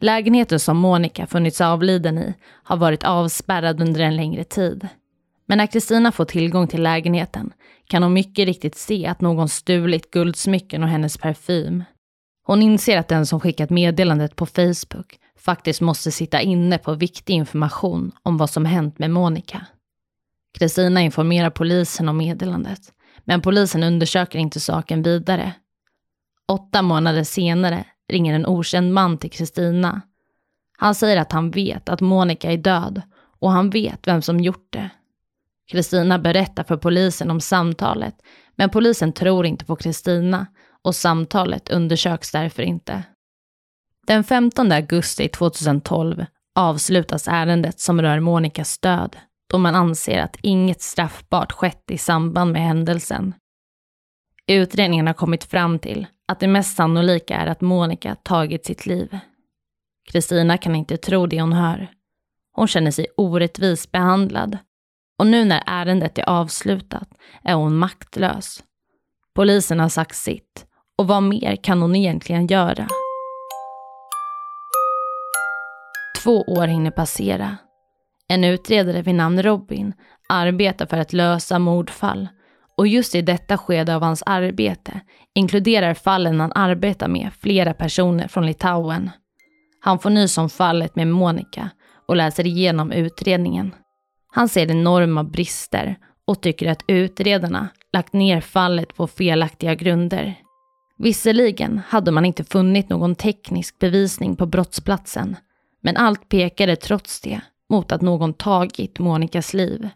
Lägenheten 0.00 0.60
som 0.60 0.76
Monica 0.76 1.26
funnits 1.26 1.60
avliden 1.60 2.18
i 2.18 2.34
har 2.62 2.76
varit 2.76 3.04
avspärrad 3.04 3.82
under 3.82 4.00
en 4.00 4.16
längre 4.16 4.44
tid. 4.44 4.88
Men 5.46 5.58
när 5.58 5.66
Kristina 5.66 6.12
får 6.12 6.24
tillgång 6.24 6.68
till 6.68 6.82
lägenheten 6.82 7.52
kan 7.86 8.02
hon 8.02 8.12
mycket 8.12 8.46
riktigt 8.46 8.74
se 8.74 9.06
att 9.06 9.20
någon 9.20 9.48
stulit 9.48 10.10
guldsmycken 10.10 10.82
och 10.82 10.88
hennes 10.88 11.18
parfym. 11.18 11.84
Hon 12.46 12.62
inser 12.62 12.98
att 12.98 13.08
den 13.08 13.26
som 13.26 13.40
skickat 13.40 13.70
meddelandet 13.70 14.36
på 14.36 14.46
Facebook 14.46 15.18
faktiskt 15.38 15.80
måste 15.80 16.10
sitta 16.10 16.40
inne 16.40 16.78
på 16.78 16.94
viktig 16.94 17.34
information 17.34 18.12
om 18.22 18.36
vad 18.36 18.50
som 18.50 18.64
hänt 18.64 18.98
med 18.98 19.10
Monica. 19.10 19.66
Kristina 20.58 21.00
informerar 21.00 21.50
polisen 21.50 22.08
om 22.08 22.16
meddelandet, 22.16 22.80
men 23.30 23.42
polisen 23.42 23.82
undersöker 23.82 24.38
inte 24.38 24.60
saken 24.60 25.02
vidare. 25.02 25.52
Åtta 26.48 26.82
månader 26.82 27.24
senare 27.24 27.84
ringer 28.08 28.34
en 28.34 28.46
okänd 28.46 28.92
man 28.92 29.18
till 29.18 29.30
Kristina. 29.30 30.00
Han 30.78 30.94
säger 30.94 31.16
att 31.16 31.32
han 31.32 31.50
vet 31.50 31.88
att 31.88 32.00
Monica 32.00 32.52
är 32.52 32.56
död 32.56 33.02
och 33.40 33.50
han 33.50 33.70
vet 33.70 34.06
vem 34.08 34.22
som 34.22 34.40
gjort 34.40 34.66
det. 34.72 34.90
Kristina 35.70 36.18
berättar 36.18 36.64
för 36.64 36.76
polisen 36.76 37.30
om 37.30 37.40
samtalet, 37.40 38.14
men 38.56 38.70
polisen 38.70 39.12
tror 39.12 39.46
inte 39.46 39.64
på 39.64 39.76
Kristina 39.76 40.46
och 40.82 40.94
samtalet 40.94 41.70
undersöks 41.70 42.32
därför 42.32 42.62
inte. 42.62 43.02
Den 44.06 44.24
15 44.24 44.72
augusti 44.72 45.28
2012 45.28 46.24
avslutas 46.54 47.28
ärendet 47.28 47.80
som 47.80 48.02
rör 48.02 48.20
Monikas 48.20 48.78
död 48.78 49.16
då 49.50 49.58
man 49.58 49.74
anser 49.74 50.18
att 50.18 50.36
inget 50.42 50.82
straffbart 50.82 51.52
skett 51.52 51.90
i 51.90 51.98
samband 51.98 52.52
med 52.52 52.62
händelsen. 52.62 53.34
Utredningen 54.46 55.06
har 55.06 55.14
kommit 55.14 55.44
fram 55.44 55.78
till 55.78 56.06
att 56.28 56.40
det 56.40 56.48
mest 56.48 56.76
sannolika 56.76 57.36
är 57.36 57.46
att 57.46 57.60
Monica 57.60 58.14
tagit 58.14 58.66
sitt 58.66 58.86
liv. 58.86 59.18
Kristina 60.12 60.58
kan 60.58 60.76
inte 60.76 60.96
tro 60.96 61.26
det 61.26 61.40
hon 61.40 61.52
hör. 61.52 61.88
Hon 62.52 62.68
känner 62.68 62.90
sig 62.90 63.06
orättvist 63.16 63.92
behandlad. 63.92 64.58
Och 65.18 65.26
nu 65.26 65.44
när 65.44 65.62
ärendet 65.66 66.18
är 66.18 66.28
avslutat 66.28 67.08
är 67.44 67.54
hon 67.54 67.76
maktlös. 67.76 68.62
Polisen 69.34 69.80
har 69.80 69.88
sagt 69.88 70.16
sitt. 70.16 70.66
Och 70.98 71.06
vad 71.06 71.22
mer 71.22 71.56
kan 71.56 71.82
hon 71.82 71.96
egentligen 71.96 72.46
göra? 72.46 72.86
Två 76.22 76.42
år 76.42 76.66
hinner 76.66 76.90
passera. 76.90 77.56
En 78.30 78.44
utredare 78.44 79.02
vid 79.02 79.14
namn 79.14 79.42
Robin 79.42 79.92
arbetar 80.28 80.86
för 80.86 80.96
att 80.96 81.12
lösa 81.12 81.58
mordfall 81.58 82.28
och 82.76 82.86
just 82.86 83.14
i 83.14 83.22
detta 83.22 83.58
skede 83.58 83.96
av 83.96 84.02
hans 84.02 84.22
arbete 84.26 85.00
inkluderar 85.34 85.94
fallen 85.94 86.40
han 86.40 86.52
arbetar 86.54 87.08
med 87.08 87.30
flera 87.40 87.74
personer 87.74 88.28
från 88.28 88.46
Litauen. 88.46 89.10
Han 89.80 89.98
får 89.98 90.10
nys 90.10 90.38
om 90.38 90.50
fallet 90.50 90.96
med 90.96 91.08
Monica 91.08 91.70
och 92.06 92.16
läser 92.16 92.46
igenom 92.46 92.92
utredningen. 92.92 93.74
Han 94.32 94.48
ser 94.48 94.70
enorma 94.70 95.24
brister 95.24 95.96
och 96.24 96.42
tycker 96.42 96.70
att 96.70 96.84
utredarna 96.86 97.68
lagt 97.92 98.12
ner 98.12 98.40
fallet 98.40 98.96
på 98.96 99.06
felaktiga 99.06 99.74
grunder. 99.74 100.34
Visserligen 100.98 101.80
hade 101.88 102.10
man 102.10 102.24
inte 102.24 102.44
funnit 102.44 102.88
någon 102.88 103.14
teknisk 103.14 103.78
bevisning 103.78 104.36
på 104.36 104.46
brottsplatsen, 104.46 105.36
men 105.82 105.96
allt 105.96 106.28
pekade 106.28 106.76
trots 106.76 107.20
det 107.20 107.40
mot 107.70 107.92
att 107.92 108.02
någon 108.02 108.34
tagit 108.34 108.98
Monikas 108.98 109.54
liv. 109.54 109.88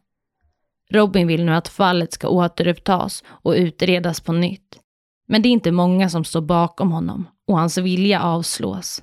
Robin 0.90 1.26
vill 1.26 1.44
nu 1.44 1.54
att 1.54 1.68
fallet 1.68 2.12
ska 2.12 2.28
återupptas 2.28 3.24
och 3.26 3.52
utredas 3.52 4.20
på 4.20 4.32
nytt. 4.32 4.78
Men 5.26 5.42
det 5.42 5.48
är 5.48 5.50
inte 5.50 5.72
många 5.72 6.08
som 6.08 6.24
står 6.24 6.40
bakom 6.40 6.92
honom 6.92 7.28
och 7.46 7.58
hans 7.58 7.78
vilja 7.78 8.22
avslås. 8.22 9.02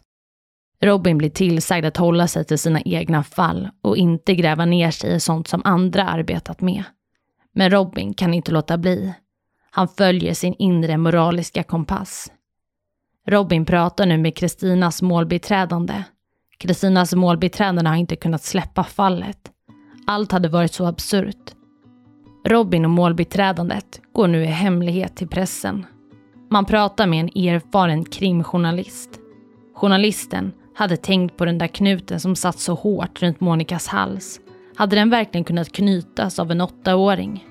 Robin 0.82 1.18
blir 1.18 1.30
tillsagd 1.30 1.86
att 1.86 1.98
hålla 1.98 2.28
sig 2.28 2.46
till 2.46 2.60
sina 2.60 2.82
egna 2.82 3.24
fall 3.24 3.70
och 3.82 3.98
inte 3.98 4.36
gräva 4.36 4.66
ner 4.66 4.92
sig 4.92 5.16
i 5.16 5.20
sånt 5.20 5.48
som 5.48 5.62
andra 5.66 6.10
arbetat 6.10 6.62
med. 6.62 6.84
Men 7.54 7.70
Robin 7.70 8.14
kan 8.14 8.34
inte 8.34 8.52
låta 8.52 8.78
bli. 8.78 9.14
Han 9.72 9.88
följer 9.88 10.34
sin 10.34 10.56
inre 10.60 10.98
moraliska 10.98 11.64
kompass. 11.64 12.32
Robin 13.28 13.66
pratar 13.66 14.06
nu 14.06 14.18
med 14.18 14.36
Kristinas 14.36 15.02
målbiträdande. 15.02 16.04
Kristinas 16.62 17.14
målbiträden 17.14 17.86
har 17.86 17.96
inte 17.96 18.16
kunnat 18.16 18.44
släppa 18.44 18.84
fallet. 18.84 19.38
Allt 20.08 20.32
hade 20.32 20.50
varit 20.50 20.74
så 20.74 20.86
absurt. 20.86 21.52
Robin 22.48 22.86
och 22.86 22.92
målbiträdandet 22.92 24.02
går 24.14 24.28
nu 24.28 24.44
i 24.44 24.46
hemlighet 24.46 25.16
till 25.16 25.28
pressen. 25.28 25.86
Man 26.50 26.66
pratar 26.66 27.08
med 27.08 27.20
en 27.20 27.48
erfaren 27.48 28.06
krimjournalist. 28.06 29.10
Journalisten 29.76 30.52
hade 30.76 30.98
tänkt 30.98 31.38
på 31.38 31.46
den 31.46 31.58
där 31.58 31.68
knuten 31.68 32.20
som 32.20 32.36
satt 32.36 32.60
så 32.60 32.74
hårt 32.74 33.22
runt 33.22 33.40
Monikas 33.40 33.88
hals. 33.88 34.40
Hade 34.76 34.96
den 34.96 35.10
verkligen 35.10 35.44
kunnat 35.44 35.72
knytas 35.72 36.40
av 36.40 36.52
en 36.52 36.62
åttaåring? 36.62 37.46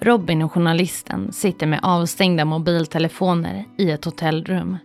Robin 0.00 0.42
och 0.42 0.52
journalisten 0.52 1.32
sitter 1.32 1.66
med 1.66 1.80
avstängda 1.82 2.44
mobiltelefoner 2.44 3.64
i 3.78 3.90
ett 3.90 4.04
hotellrum. 4.04 4.76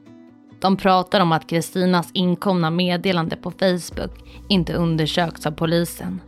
De 0.60 0.78
pratar 0.78 1.20
om 1.20 1.32
att 1.32 1.50
Kristinas 1.50 2.10
inkomna 2.14 2.70
meddelande 2.70 3.36
på 3.36 3.52
Facebook 3.52 4.12
inte 4.48 4.74
undersökts 4.74 5.46
av 5.46 5.52
polisen. 5.52 6.22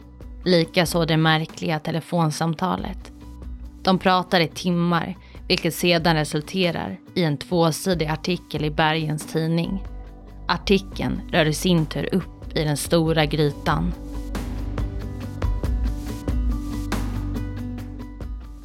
Likaså 0.45 1.05
det 1.05 1.17
märkliga 1.17 1.79
telefonsamtalet. 1.79 3.11
De 3.83 3.99
pratar 3.99 4.39
i 4.39 4.47
timmar, 4.47 5.17
vilket 5.47 5.75
sedan 5.75 6.15
resulterar 6.15 6.99
i 7.15 7.23
en 7.23 7.37
tvåsidig 7.37 8.05
artikel 8.05 8.65
i 8.65 8.69
Bergens 8.69 9.25
Tidning. 9.25 9.83
Artikeln 10.47 11.21
rör 11.31 11.45
i 11.45 11.53
sin 11.53 11.85
tur 11.85 12.15
upp 12.15 12.57
i 12.57 12.63
den 12.63 12.77
stora 12.77 13.25
grytan. 13.25 13.93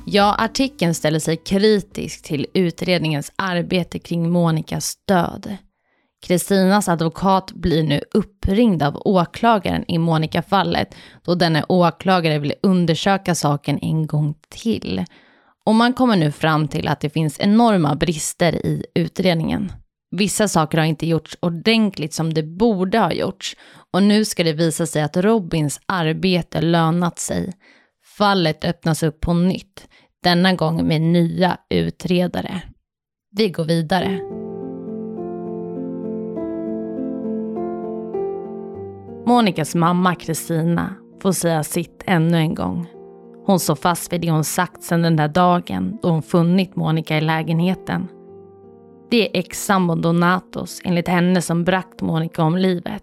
Ja, 0.09 0.35
artikeln 0.39 0.95
ställer 0.95 1.19
sig 1.19 1.37
kritisk 1.37 2.23
till 2.23 2.47
utredningens 2.55 3.33
arbete 3.37 3.99
kring 3.99 4.31
Monikas 4.31 4.97
död. 5.09 5.57
Kristinas 6.27 6.89
advokat 6.89 7.53
blir 7.53 7.83
nu 7.83 8.01
uppringd 8.15 8.83
av 8.83 9.03
åklagaren 9.05 9.85
i 9.89 9.99
Monika-fallet, 9.99 10.95
då 11.25 11.35
denne 11.35 11.65
åklagare 11.69 12.39
vill 12.39 12.55
undersöka 12.63 13.35
saken 13.35 13.79
en 13.83 14.07
gång 14.07 14.35
till. 14.49 15.05
Och 15.65 15.75
man 15.75 15.93
kommer 15.93 16.17
nu 16.17 16.33
fram 16.33 16.69
till 16.69 16.89
att 16.89 17.01
det 17.01 17.11
finns 17.11 17.41
enorma 17.41 17.95
brister 17.95 18.67
i 18.67 18.85
utredningen. 18.95 19.73
Vissa 20.11 20.49
saker 20.49 20.79
har 20.79 20.85
inte 20.85 21.07
gjorts 21.07 21.37
ordentligt 21.41 22.15
som 22.15 22.35
det 22.35 22.43
borde 22.43 22.99
ha 22.99 23.13
gjorts 23.13 23.57
och 23.93 24.03
nu 24.03 24.25
ska 24.25 24.45
det 24.45 24.53
visa 24.53 24.87
sig 24.87 25.03
att 25.03 25.17
Robins 25.17 25.81
arbete 25.87 26.61
lönat 26.61 27.19
sig. 27.19 27.53
Fallet 28.19 28.65
öppnas 28.65 29.03
upp 29.03 29.21
på 29.21 29.35
nytt, 29.35 29.89
denna 30.23 30.55
gång 30.55 30.87
med 30.89 31.01
nya 31.01 31.57
utredare. 31.71 32.63
Vi 33.31 33.49
går 33.49 33.65
vidare. 33.65 34.21
Monikas 39.27 39.75
mamma 39.75 40.15
Kristina 40.15 40.95
får 41.23 41.33
säga 41.33 41.63
sitt 41.63 42.03
ännu 42.07 42.37
en 42.37 42.55
gång. 42.55 42.87
Hon 43.47 43.61
står 43.61 43.75
fast 43.75 44.13
vid 44.13 44.21
det 44.21 44.31
hon 44.31 44.45
sagt 44.45 44.83
sedan 44.83 45.03
den 45.03 45.17
där 45.17 45.29
dagen 45.29 45.99
då 46.03 46.09
hon 46.09 46.23
funnit 46.23 46.77
Monica 46.77 47.17
i 47.17 47.21
lägenheten. 47.21 48.09
Det 49.11 49.29
är 49.29 49.41
ex-sambon 49.41 50.03
Donatos 50.03 50.81
enligt 50.85 51.09
henne 51.09 51.43
som 51.43 51.65
bragt 51.65 52.03
Monica 52.03 52.43
om 52.43 52.57
livet. 52.57 53.03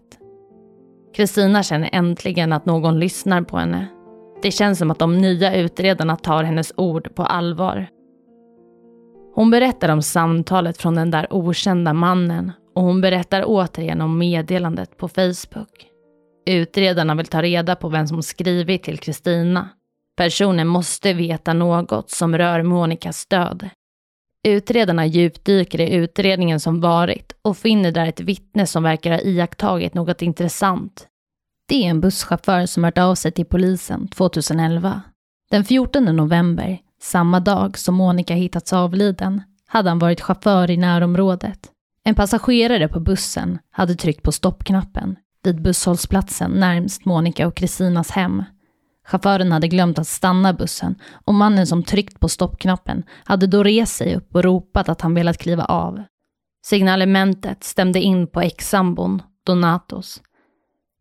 Kristina 1.15 1.63
känner 1.63 1.89
äntligen 1.91 2.53
att 2.53 2.65
någon 2.65 3.00
lyssnar 3.00 3.41
på 3.41 3.58
henne. 3.58 3.88
Det 4.43 4.51
känns 4.51 4.79
som 4.79 4.91
att 4.91 5.00
de 5.00 5.17
nya 5.17 5.55
utredarna 5.55 6.15
tar 6.15 6.43
hennes 6.43 6.73
ord 6.77 7.15
på 7.15 7.23
allvar. 7.23 7.88
Hon 9.35 9.51
berättar 9.51 9.89
om 9.89 10.01
samtalet 10.01 10.77
från 10.77 10.95
den 10.95 11.12
där 11.12 11.27
okända 11.29 11.93
mannen 11.93 12.51
och 12.75 12.83
hon 12.83 13.01
berättar 13.01 13.43
återigen 13.45 14.01
om 14.01 14.17
meddelandet 14.17 14.97
på 14.97 15.07
Facebook. 15.07 15.88
Utredarna 16.45 17.15
vill 17.15 17.25
ta 17.25 17.41
reda 17.41 17.75
på 17.75 17.89
vem 17.89 18.07
som 18.07 18.23
skrivit 18.23 18.83
till 18.83 19.00
Kristina. 19.00 19.69
Personen 20.17 20.67
måste 20.67 21.13
veta 21.13 21.53
något 21.53 22.09
som 22.09 22.38
rör 22.38 22.63
Monikas 22.63 23.25
död. 23.25 23.69
Utredarna 24.47 25.05
djupdyker 25.05 25.81
i 25.81 25.93
utredningen 25.93 26.59
som 26.59 26.81
varit 26.81 27.35
och 27.41 27.57
finner 27.57 27.91
där 27.91 28.05
ett 28.05 28.19
vittne 28.19 28.67
som 28.67 28.83
verkar 28.83 29.12
ha 29.12 29.19
iakttagit 29.19 29.93
något 29.93 30.21
intressant. 30.21 31.07
Det 31.65 31.86
är 31.86 31.89
en 31.89 32.01
busschaufför 32.01 32.65
som 32.65 32.84
hört 32.84 32.98
av 32.98 33.15
sig 33.15 33.32
till 33.32 33.46
polisen 33.46 34.08
2011. 34.08 35.01
Den 35.51 35.65
14 35.65 36.05
november, 36.05 36.79
samma 37.01 37.39
dag 37.39 37.77
som 37.77 37.96
Monica 37.96 38.34
hittats 38.34 38.74
avliden, 38.74 39.41
hade 39.67 39.89
han 39.89 40.00
varit 40.00 40.22
chaufför 40.22 40.72
i 40.72 40.77
närområdet. 40.77 41.70
En 42.03 42.15
passagerare 42.15 42.88
på 42.88 43.00
bussen 43.00 43.60
hade 43.72 43.96
tryckt 43.96 44.24
på 44.24 44.32
stoppknappen 44.32 45.15
vid 45.43 45.62
busshållplatsen 45.62 46.51
närmst 46.51 47.05
Monica 47.05 47.48
och 47.48 47.55
Kristinas 47.55 48.12
hem. 48.12 48.43
Chauffören 49.05 49.51
hade 49.51 49.67
glömt 49.67 50.00
att 50.00 50.08
stanna 50.08 50.53
bussen 50.53 50.96
och 51.25 51.34
mannen 51.34 51.67
som 51.67 51.84
tryckt 51.84 52.20
på 52.20 52.29
stoppknappen 52.29 53.03
hade 53.24 53.48
då 53.48 53.63
rest 53.63 53.96
sig 53.96 54.15
upp 54.15 54.36
och 54.36 54.43
ropat 54.43 54.89
att 54.89 55.01
han 55.01 55.13
velat 55.13 55.38
kliva 55.38 55.65
av. 55.65 56.03
Signalementet 56.65 57.63
stämde 57.63 58.01
in 58.01 58.27
på 58.27 58.41
ex-sambon, 58.41 59.22
Donatos. 59.46 60.22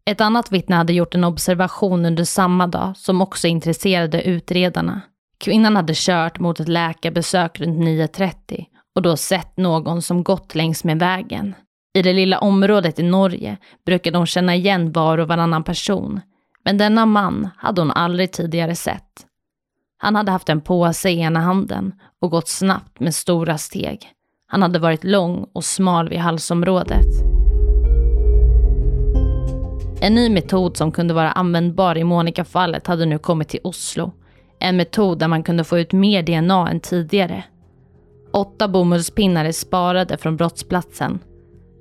Ett 0.04 0.21
annat 0.21 0.52
vittne 0.52 0.76
hade 0.76 0.92
gjort 0.92 1.14
en 1.14 1.25
observation 1.25 2.04
under 2.04 2.25
samma 2.25 2.66
dag 2.66 2.97
som 2.97 3.21
också 3.21 3.49
intresserade 3.49 4.23
utredarna. 4.23 5.00
Kvinnan 5.38 5.76
hade 5.76 5.92
kört 5.97 6.38
mot 6.38 6.61
ett 6.61 6.68
läkarbesök 6.68 7.61
runt 7.61 7.78
9.30 7.78 8.64
och 8.94 9.02
då 9.02 9.16
sett 9.16 9.56
någon 9.56 10.02
som 10.02 10.23
gått 10.23 10.54
längs 10.54 10.85
med 10.85 10.99
vägen. 10.99 11.54
I 11.94 12.02
det 12.02 12.12
lilla 12.12 12.38
området 12.38 12.99
i 12.99 13.02
Norge 13.02 13.56
brukade 13.87 14.18
hon 14.18 14.26
känna 14.26 14.54
igen 14.54 14.92
var 14.92 15.18
och 15.18 15.28
varannan 15.28 15.64
person. 15.64 16.21
Men 16.64 16.78
denna 16.78 17.06
man 17.06 17.49
hade 17.56 17.80
hon 17.80 17.90
aldrig 17.90 18.32
tidigare 18.32 18.75
sett. 18.75 19.26
Han 19.99 20.16
hade 20.16 20.30
haft 20.30 20.49
en 20.49 20.61
påse 20.61 21.11
i 21.11 21.21
ena 21.21 21.40
handen 21.40 21.92
och 22.21 22.30
gått 22.30 22.49
snabbt 22.49 23.00
med 23.00 23.14
stora 23.14 23.59
steg. 23.59 24.09
Han 24.47 24.62
hade 24.62 24.78
varit 24.78 25.04
lång 25.04 25.47
och 25.52 25.64
smal 25.64 26.09
vid 26.09 26.18
halsområdet. 26.18 27.31
En 30.02 30.14
ny 30.14 30.30
metod 30.30 30.76
som 30.76 30.92
kunde 30.92 31.14
vara 31.14 31.32
användbar 31.32 31.99
i 31.99 32.04
Monica-fallet 32.04 32.87
hade 32.87 33.06
nu 33.06 33.18
kommit 33.18 33.49
till 33.49 33.61
Oslo. 33.64 34.12
En 34.59 34.76
metod 34.76 35.18
där 35.18 35.28
man 35.28 35.42
kunde 35.42 35.64
få 35.64 35.78
ut 35.78 35.92
mer 35.92 36.23
DNA 36.23 36.71
än 36.71 36.80
tidigare. 36.80 37.44
Åtta 38.32 38.68
bomullspinnar 38.68 39.44
är 39.44 39.52
sparade 39.52 40.16
från 40.16 40.37
brottsplatsen. 40.37 41.18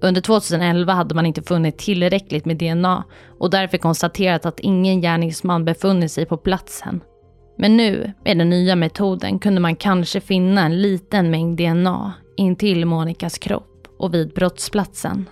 Under 0.02 0.22
2011 0.22 0.94
hade 0.94 1.16
man 1.16 1.26
inte 1.26 1.42
funnit 1.42 1.78
tillräckligt 1.78 2.46
med 2.46 2.58
DNA 2.58 3.04
och 3.40 3.50
därför 3.50 3.78
konstaterat 3.78 4.46
att 4.46 4.60
ingen 4.60 5.02
gärningsman 5.02 5.66
befunnit 5.66 6.12
sig 6.12 6.26
på 6.26 6.38
platsen. 6.38 7.02
Men 7.58 7.78
nu, 7.78 8.14
med 8.26 8.38
den 8.38 8.50
nya 8.50 8.76
metoden, 8.76 9.40
kunde 9.40 9.62
man 9.62 9.76
kanske 9.76 10.22
finna 10.22 10.66
en 10.66 10.82
liten 10.82 11.32
mängd 11.32 11.58
DNA 11.58 12.14
intill 12.38 12.86
Monikas 12.86 13.38
kropp 13.38 13.88
och 14.00 14.14
vid 14.14 14.34
brottsplatsen. 14.34 15.26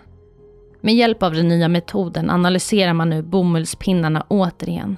Med 0.82 0.96
hjälp 0.96 1.24
av 1.24 1.34
den 1.34 1.48
nya 1.48 1.68
metoden 1.68 2.30
analyserar 2.30 2.94
man 2.94 3.10
nu 3.10 3.22
bomullspinnarna 3.22 4.26
återigen. 4.30 4.98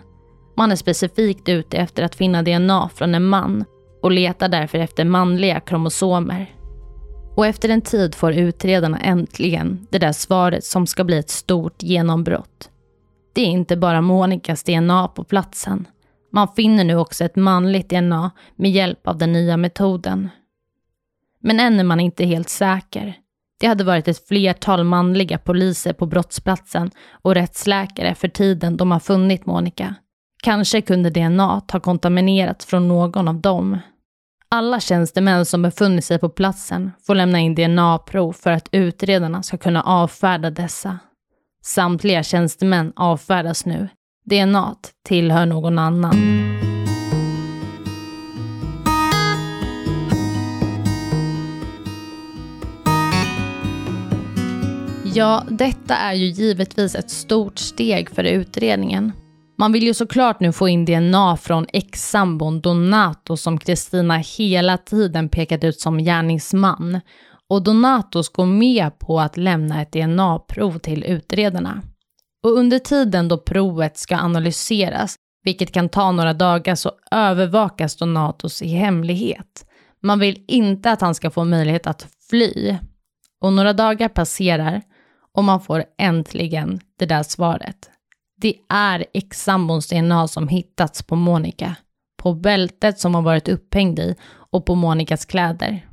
Man 0.58 0.72
är 0.72 0.76
specifikt 0.76 1.50
ute 1.50 1.78
efter 1.78 2.04
att 2.04 2.15
finna 2.15 2.44
DNA 2.44 2.89
från 2.96 3.15
en 3.15 3.26
man 3.26 3.65
och 4.02 4.12
letar 4.12 4.50
därför 4.50 4.78
efter 4.78 5.06
manliga 5.06 5.60
kromosomer. 5.60 6.56
Och 7.36 7.46
efter 7.46 7.70
en 7.70 7.82
tid 7.82 8.15
får 8.15 8.34
utredarna 8.34 9.00
äntligen 9.00 9.88
det 9.91 10.00
där 10.00 10.12
svaret 10.12 10.63
som 10.63 10.88
ska 10.88 11.04
bli 11.04 11.17
ett 11.17 11.30
stort 11.30 11.84
genombrott. 11.84 12.70
Det 13.34 13.41
är 13.41 13.46
inte 13.48 13.78
bara 13.78 14.02
Monikas 14.02 14.63
DNA 14.63 15.08
på 15.08 15.24
platsen. 15.24 15.88
Man 16.32 16.48
finner 16.56 16.84
nu 16.84 16.96
också 16.96 17.24
ett 17.24 17.36
manligt 17.36 17.89
DNA 17.89 18.32
med 18.56 18.72
hjälp 18.72 19.08
av 19.08 19.17
den 19.17 19.32
nya 19.32 19.58
metoden. 19.58 20.30
Men 21.39 21.60
än 21.60 21.80
är 21.80 21.84
man 21.84 22.00
inte 22.00 22.26
helt 22.26 22.50
säker. 22.50 23.20
Det 23.62 23.67
hade 23.67 23.84
varit 23.84 24.08
ett 24.08 24.28
flertal 24.28 24.84
manliga 24.84 25.38
poliser 25.38 25.93
på 25.93 26.06
brottsplatsen 26.06 26.91
och 27.12 27.36
rättsläkare 27.36 28.15
för 28.15 28.28
tiden 28.28 28.78
de 28.78 28.91
har 28.91 29.00
funnit 29.00 29.45
Monica. 29.45 29.95
Kanske 30.43 30.82
kunde 30.82 31.10
DNA 31.10 31.62
ha 31.71 31.80
kontaminerats 31.80 32.65
från 32.65 32.88
någon 32.88 33.28
av 33.28 33.41
dem. 33.41 33.78
Alla 34.50 34.80
tjänstemän 34.80 35.45
som 35.45 35.62
befunnit 35.62 36.06
sig 36.06 36.19
på 36.19 36.30
platsen 36.30 36.91
får 37.08 37.15
lämna 37.15 37.39
in 37.39 37.56
DNA-prov 37.56 38.34
för 38.34 38.52
att 38.52 38.69
utredarna 38.71 39.43
ska 39.43 39.58
kunna 39.58 39.82
avfärda 39.84 40.50
dessa. 40.50 41.00
Samtliga 41.63 42.24
tjänstemän 42.24 42.93
avfärdas 42.95 43.65
nu. 43.65 43.89
DNA 44.26 44.76
tillhör 45.06 45.45
någon 45.45 45.80
annan. 45.80 46.15
Ja, 55.13 55.43
detta 55.50 55.95
är 55.95 56.13
ju 56.13 56.26
givetvis 56.26 56.95
ett 56.95 57.10
stort 57.10 57.60
steg 57.60 58.10
för 58.10 58.24
utredningen. 58.24 59.12
Man 59.58 59.71
vill 59.71 59.84
ju 59.84 59.93
såklart 59.93 60.39
nu 60.39 60.52
få 60.52 60.67
in 60.67 60.86
DNA 60.86 61.38
från 61.38 61.65
ex-sambon 61.74 62.62
Donato 62.62 63.38
som 63.38 63.58
Kristina 63.58 64.17
hela 64.17 64.78
tiden 64.78 65.30
pekat 65.30 65.63
ut 65.63 65.80
som 65.80 65.97
gärningsman. 65.97 67.00
Och 67.50 67.63
Donatos 67.63 68.30
går 68.30 68.45
med 68.45 69.00
på 69.00 69.19
att 69.19 69.38
lämna 69.38 69.82
ett 69.82 69.91
DNA-prov 69.91 70.78
till 70.78 71.04
utredarna. 71.04 71.82
Och 72.43 72.58
under 72.58 72.80
tiden 72.80 73.28
då 73.28 73.38
provet 73.38 73.97
ska 73.97 74.17
analyseras, 74.17 75.15
vilket 75.43 75.71
kan 75.71 75.89
ta 75.89 76.12
några 76.12 76.34
dagar, 76.34 76.76
så 76.76 76.91
övervakas 77.12 77.95
Donatos 77.95 78.62
i 78.62 78.67
hemlighet. 78.67 79.65
Man 80.04 80.19
vill 80.19 80.43
inte 80.47 80.91
att 80.91 81.02
han 81.02 81.15
ska 81.15 81.30
få 81.30 81.43
möjlighet 81.43 81.88
att 81.88 82.08
fly. 82.30 82.78
Och 83.41 83.54
några 83.54 83.74
dagar 83.74 84.10
passerar 84.10 84.82
och 85.38 85.44
man 85.44 85.62
får 85.62 85.84
äntligen 85.98 86.80
det 87.00 87.06
där 87.06 87.24
svaret. 87.24 87.89
Det 88.41 88.56
är 88.70 89.06
ex-sambons 89.13 89.88
DNA 89.88 90.28
som 90.28 90.48
hittats 90.48 91.04
på 91.04 91.15
Monica, 91.15 91.76
på 92.24 92.34
bältet 92.34 93.00
som 93.00 93.15
har 93.15 93.22
varit 93.22 93.50
upphängd 93.50 94.00
i 94.00 94.15
och 94.52 94.65
på 94.65 94.76
Monicas 94.76 95.26
kläder. 95.26 95.86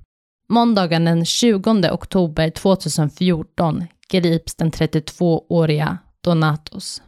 Måndagen 0.48 1.04
den 1.04 1.24
20 1.24 1.90
oktober 1.90 2.50
2014 2.50 3.84
grips 4.10 4.54
den 4.54 4.70
32-åriga 4.70 5.98
Donatos. 6.24 7.02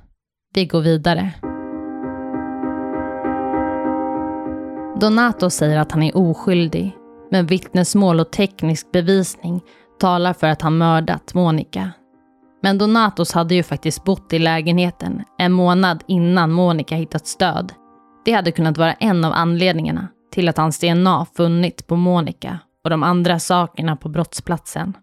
Vi 0.55 0.67
går 0.67 0.81
vidare. 0.81 1.33
Donato 5.01 5.51
säger 5.51 5.79
att 5.79 5.93
han 5.93 6.03
är 6.03 6.17
oskyldig, 6.17 6.97
men 7.31 7.47
vittnesmål 7.47 8.21
och 8.21 8.33
teknisk 8.33 8.93
bevisning 8.93 9.61
talar 10.01 10.33
för 10.33 10.47
att 10.47 10.63
han 10.63 10.79
mördat 10.79 11.35
Monica 11.35 11.91
men 12.63 12.79
Donatos 12.79 13.33
hade 13.33 13.55
ju 13.55 13.63
faktiskt 13.63 14.05
bott 14.05 14.33
i 14.33 14.39
lägenheten 14.39 15.23
en 15.39 15.53
månad 15.53 16.05
innan 16.07 16.53
Monica 16.53 16.95
hittat 16.95 17.27
stöd. 17.27 17.73
Det 18.25 18.33
hade 18.33 18.53
kunnat 18.53 18.79
vara 18.79 18.93
en 18.93 19.25
av 19.25 19.33
anledningarna 19.33 20.09
till 20.33 20.49
att 20.49 20.57
hans 20.57 20.79
DNA 20.79 21.27
funnits 21.37 21.83
på 21.83 21.97
Monica 21.97 22.59
och 22.85 22.91
de 22.91 23.03
andra 23.03 23.39
sakerna 23.39 23.97
på 23.97 24.09
brottsplatsen. 24.09 24.97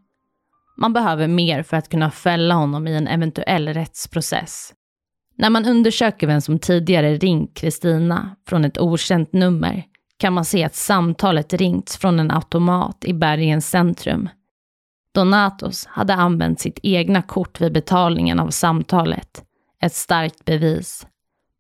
Man 0.78 0.94
behöver 0.94 1.28
mer 1.28 1.64
för 1.64 1.78
att 1.78 1.90
kunna 1.90 2.12
fälla 2.12 2.56
honom 2.56 2.88
i 2.88 2.96
en 2.96 3.08
eventuell 3.08 3.68
rättsprocess. 3.68 4.74
När 5.38 5.50
man 5.50 5.66
undersöker 5.66 6.28
vem 6.28 6.42
som 6.42 6.60
tidigare 6.60 7.16
ringt 7.16 7.58
Kristina 7.58 8.36
från 8.48 8.66
ett 8.66 8.78
okänt 8.78 9.34
nummer 9.34 9.84
kan 10.20 10.34
man 10.34 10.46
se 10.46 10.64
att 10.64 10.76
samtalet 10.76 11.54
ringts 11.54 11.98
från 11.98 12.20
en 12.20 12.32
automat 12.32 13.06
i 13.06 13.14
Bergens 13.14 13.70
centrum 13.70 14.30
Donatos 15.18 15.86
hade 15.86 16.14
använt 16.14 16.60
sitt 16.60 16.80
egna 16.84 17.22
kort 17.22 17.62
vid 17.62 17.74
betalningen 17.74 18.40
av 18.40 18.50
samtalet. 18.50 19.44
Ett 19.84 19.94
starkt 19.94 20.46
bevis. 20.46 21.08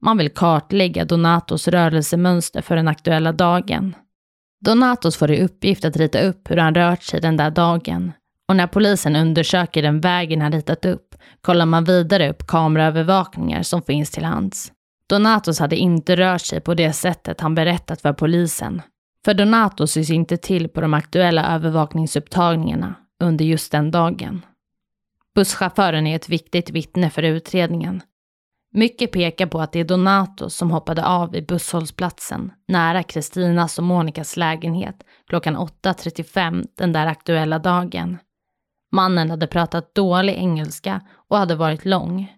Man 0.01 0.17
vill 0.17 0.29
kartlägga 0.29 1.05
Donatos 1.05 1.67
rörelsemönster 1.67 2.61
för 2.61 2.75
den 2.75 2.87
aktuella 2.87 3.31
dagen. 3.31 3.95
Donatos 4.65 5.17
får 5.17 5.31
i 5.31 5.43
uppgift 5.43 5.85
att 5.85 5.97
rita 5.97 6.19
upp 6.19 6.51
hur 6.51 6.57
han 6.57 6.75
rört 6.75 7.03
sig 7.03 7.21
den 7.21 7.37
där 7.37 7.51
dagen. 7.51 8.11
Och 8.47 8.55
när 8.55 8.67
polisen 8.67 9.15
undersöker 9.15 9.81
den 9.81 10.01
vägen 10.01 10.41
han 10.41 10.51
ritat 10.51 10.85
upp 10.85 11.15
kollar 11.41 11.65
man 11.65 11.83
vidare 11.83 12.29
upp 12.29 12.47
kameraövervakningar 12.47 13.63
som 13.63 13.81
finns 13.81 14.11
till 14.11 14.25
hands. 14.25 14.71
Donatos 15.09 15.59
hade 15.59 15.75
inte 15.75 16.15
rört 16.15 16.41
sig 16.41 16.61
på 16.61 16.73
det 16.73 16.93
sättet 16.93 17.41
han 17.41 17.55
berättat 17.55 18.01
för 18.01 18.13
polisen. 18.13 18.81
För 19.25 19.33
Donato 19.33 19.87
syns 19.87 20.09
inte 20.09 20.37
till 20.37 20.69
på 20.69 20.81
de 20.81 20.93
aktuella 20.93 21.55
övervakningsupptagningarna 21.55 22.95
under 23.19 23.45
just 23.45 23.71
den 23.71 23.91
dagen. 23.91 24.45
Busschauffören 25.35 26.07
är 26.07 26.15
ett 26.15 26.29
viktigt 26.29 26.69
vittne 26.69 27.09
för 27.09 27.23
utredningen. 27.23 28.01
Mycket 28.71 29.11
pekar 29.11 29.47
på 29.47 29.61
att 29.61 29.71
det 29.71 29.79
är 29.79 29.83
Donato 29.83 30.49
som 30.49 30.71
hoppade 30.71 31.05
av 31.05 31.31
vid 31.31 31.45
busshållplatsen 31.45 32.51
nära 32.67 33.03
Kristinas 33.03 33.77
och 33.77 33.83
Monikas 33.83 34.37
lägenhet 34.37 35.03
klockan 35.27 35.57
8.35 35.57 36.67
den 36.77 36.93
där 36.93 37.07
aktuella 37.07 37.59
dagen. 37.59 38.17
Mannen 38.91 39.29
hade 39.29 39.47
pratat 39.47 39.95
dålig 39.95 40.33
engelska 40.33 41.01
och 41.29 41.37
hade 41.37 41.55
varit 41.55 41.85
lång. 41.85 42.33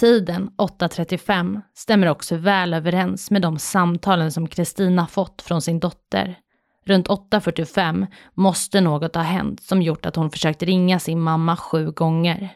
Tiden, 0.00 0.50
8.35, 0.58 1.60
stämmer 1.74 2.06
också 2.06 2.36
väl 2.36 2.74
överens 2.74 3.30
med 3.30 3.42
de 3.42 3.58
samtalen 3.58 4.32
som 4.32 4.48
Kristina 4.48 5.06
fått 5.06 5.42
från 5.42 5.62
sin 5.62 5.80
dotter. 5.80 6.38
Runt 6.84 7.08
8.45 7.08 8.06
måste 8.34 8.80
något 8.80 9.14
ha 9.14 9.22
hänt 9.22 9.62
som 9.62 9.82
gjort 9.82 10.06
att 10.06 10.16
hon 10.16 10.30
försökt 10.30 10.62
ringa 10.62 10.98
sin 10.98 11.20
mamma 11.20 11.56
sju 11.56 11.90
gånger. 11.90 12.50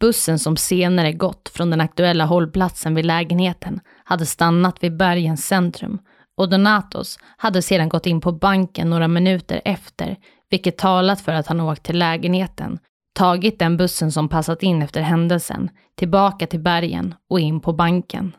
Bussen 0.00 0.38
som 0.38 0.56
senare 0.56 1.12
gått 1.12 1.48
från 1.48 1.70
den 1.70 1.80
aktuella 1.80 2.24
hållplatsen 2.24 2.94
vid 2.94 3.04
lägenheten 3.04 3.80
hade 4.04 4.26
stannat 4.26 4.82
vid 4.84 4.96
Bergens 4.96 5.46
centrum 5.46 5.98
och 6.36 6.48
Donatos 6.48 7.18
hade 7.36 7.62
sedan 7.62 7.88
gått 7.88 8.06
in 8.06 8.20
på 8.20 8.32
banken 8.32 8.90
några 8.90 9.08
minuter 9.08 9.62
efter, 9.64 10.16
vilket 10.50 10.78
talat 10.78 11.20
för 11.20 11.32
att 11.32 11.46
han 11.46 11.60
åkt 11.60 11.82
till 11.82 11.98
lägenheten 11.98 12.78
tagit 13.12 13.58
den 13.58 13.76
bussen 13.76 14.12
som 14.12 14.28
passat 14.28 14.62
in 14.62 14.82
efter 14.82 15.00
händelsen, 15.00 15.70
tillbaka 15.94 16.46
till 16.46 16.60
bergen 16.60 17.14
och 17.30 17.40
in 17.40 17.60
på 17.60 17.72
banken. 17.72 18.32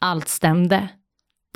Allt 0.00 0.28
stämde. 0.28 0.88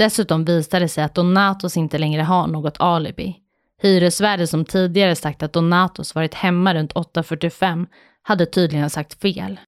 Dessutom 0.01 0.45
visade 0.45 0.85
det 0.85 0.89
sig 0.89 1.05
att 1.05 1.15
Donatos 1.15 1.77
inte 1.77 1.99
längre 1.99 2.23
har 2.23 2.47
något 2.47 2.77
alibi. 2.79 3.37
Hyresvärden 3.83 4.47
som 4.47 4.65
tidigare 4.65 5.17
sagt 5.17 5.43
att 5.43 5.53
Donatos 5.53 6.15
varit 6.15 6.35
hemma 6.35 6.75
runt 6.75 6.93
8.45 6.93 7.87
hade 8.23 8.47
tydligen 8.47 8.91
sagt 8.91 9.21
fel. 9.21 9.61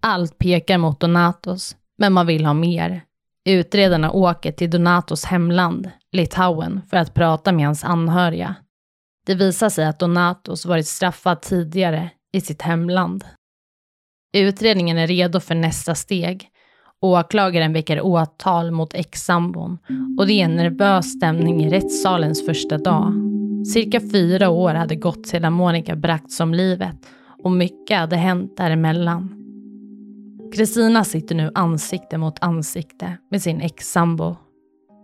Allt 0.00 0.38
pekar 0.38 0.78
mot 0.78 1.00
Donatos, 1.00 1.76
men 1.98 2.12
man 2.12 2.26
vill 2.26 2.44
ha 2.44 2.54
mer. 2.54 3.02
Utredarna 3.44 4.10
åker 4.10 4.52
till 4.52 4.70
Donatos 4.70 5.24
hemland, 5.24 5.90
Litauen, 6.12 6.82
för 6.90 6.96
att 6.96 7.14
prata 7.14 7.52
med 7.52 7.66
hans 7.66 7.84
anhöriga. 7.84 8.54
Det 9.26 9.34
visar 9.34 9.68
sig 9.68 9.84
att 9.84 9.98
Donatos 9.98 10.66
varit 10.66 10.86
straffad 10.86 11.42
tidigare 11.42 12.10
i 12.32 12.40
sitt 12.40 12.62
hemland. 12.62 13.24
Utredningen 14.32 14.98
är 14.98 15.06
redo 15.06 15.40
för 15.40 15.54
nästa 15.54 15.94
steg. 15.94 16.50
Åklagaren 17.00 17.72
väcker 17.72 18.00
åtal 18.00 18.70
mot 18.70 18.94
ex-sambon 18.94 19.78
och 20.18 20.26
det 20.26 20.32
är 20.32 20.44
en 20.44 20.56
nervös 20.56 21.12
stämning 21.12 21.64
i 21.64 21.70
rättssalens 21.70 22.46
första 22.46 22.78
dag. 22.78 23.12
Cirka 23.72 24.00
fyra 24.12 24.48
år 24.48 24.74
hade 24.74 24.96
gått 24.96 25.26
sedan 25.26 25.52
Monica 25.52 25.96
bragts 25.96 26.40
om 26.40 26.54
livet 26.54 26.96
och 27.42 27.52
mycket 27.52 27.98
hade 27.98 28.16
hänt 28.16 28.56
däremellan. 28.56 29.42
Kristina 30.54 31.04
sitter 31.04 31.34
nu 31.34 31.50
ansikte 31.54 32.18
mot 32.18 32.42
ansikte 32.42 33.16
med 33.30 33.42
sin 33.42 33.60
ex-sambo. 33.60 34.36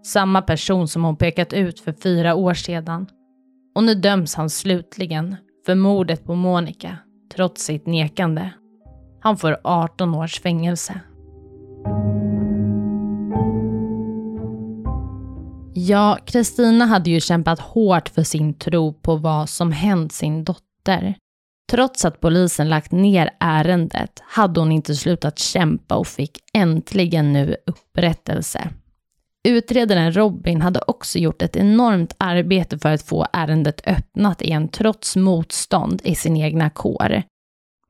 Samma 0.05 0.43
person 0.43 0.89
som 0.89 1.05
hon 1.05 1.17
pekat 1.17 1.53
ut 1.53 1.81
för 1.81 1.93
fyra 1.93 2.35
år 2.35 2.55
sedan. 2.55 3.07
Och 3.75 3.85
nu 3.85 3.95
döms 3.95 4.35
han 4.35 4.51
slutligen 4.51 5.37
för 5.67 5.75
mordet 5.75 6.25
på 6.25 6.35
Monica 6.35 6.99
trots 7.35 7.65
sitt 7.65 7.87
nekande. 7.87 8.51
Han 9.21 9.37
får 9.37 9.57
18 9.65 10.15
års 10.15 10.41
fängelse. 10.41 11.01
Ja, 15.75 16.19
Kristina 16.27 16.85
hade 16.85 17.11
ju 17.11 17.21
kämpat 17.21 17.61
hårt 17.61 18.09
för 18.09 18.23
sin 18.23 18.55
tro 18.55 18.93
på 18.93 19.17
vad 19.17 19.49
som 19.49 19.73
hänt 19.73 20.13
sin 20.13 20.45
dotter. 20.45 21.15
Trots 21.73 22.05
att 22.05 22.21
polisen 22.21 22.69
lagt 22.69 22.93
ner 22.93 23.31
ärendet 23.41 24.23
hade 24.23 24.61
hon 24.61 24.73
inte 24.73 24.95
slutat 24.95 25.39
kämpa 25.39 25.95
och 25.95 26.07
fick 26.07 26.39
äntligen 26.55 27.33
nu 27.33 27.57
upprättelse. 27.67 28.69
Utredaren 29.49 30.17
Robin 30.17 30.63
hade 30.63 30.81
också 30.87 31.19
gjort 31.19 31.43
ett 31.43 31.57
enormt 31.57 32.15
arbete 32.19 32.79
för 32.79 32.89
att 32.89 33.03
få 33.03 33.27
ärendet 33.33 33.89
öppnat 33.89 34.43
igen 34.43 34.69
trots 34.69 35.17
motstånd 35.17 36.01
i 36.05 36.15
sin 36.15 36.37
egna 36.37 36.71
kår. 36.71 37.23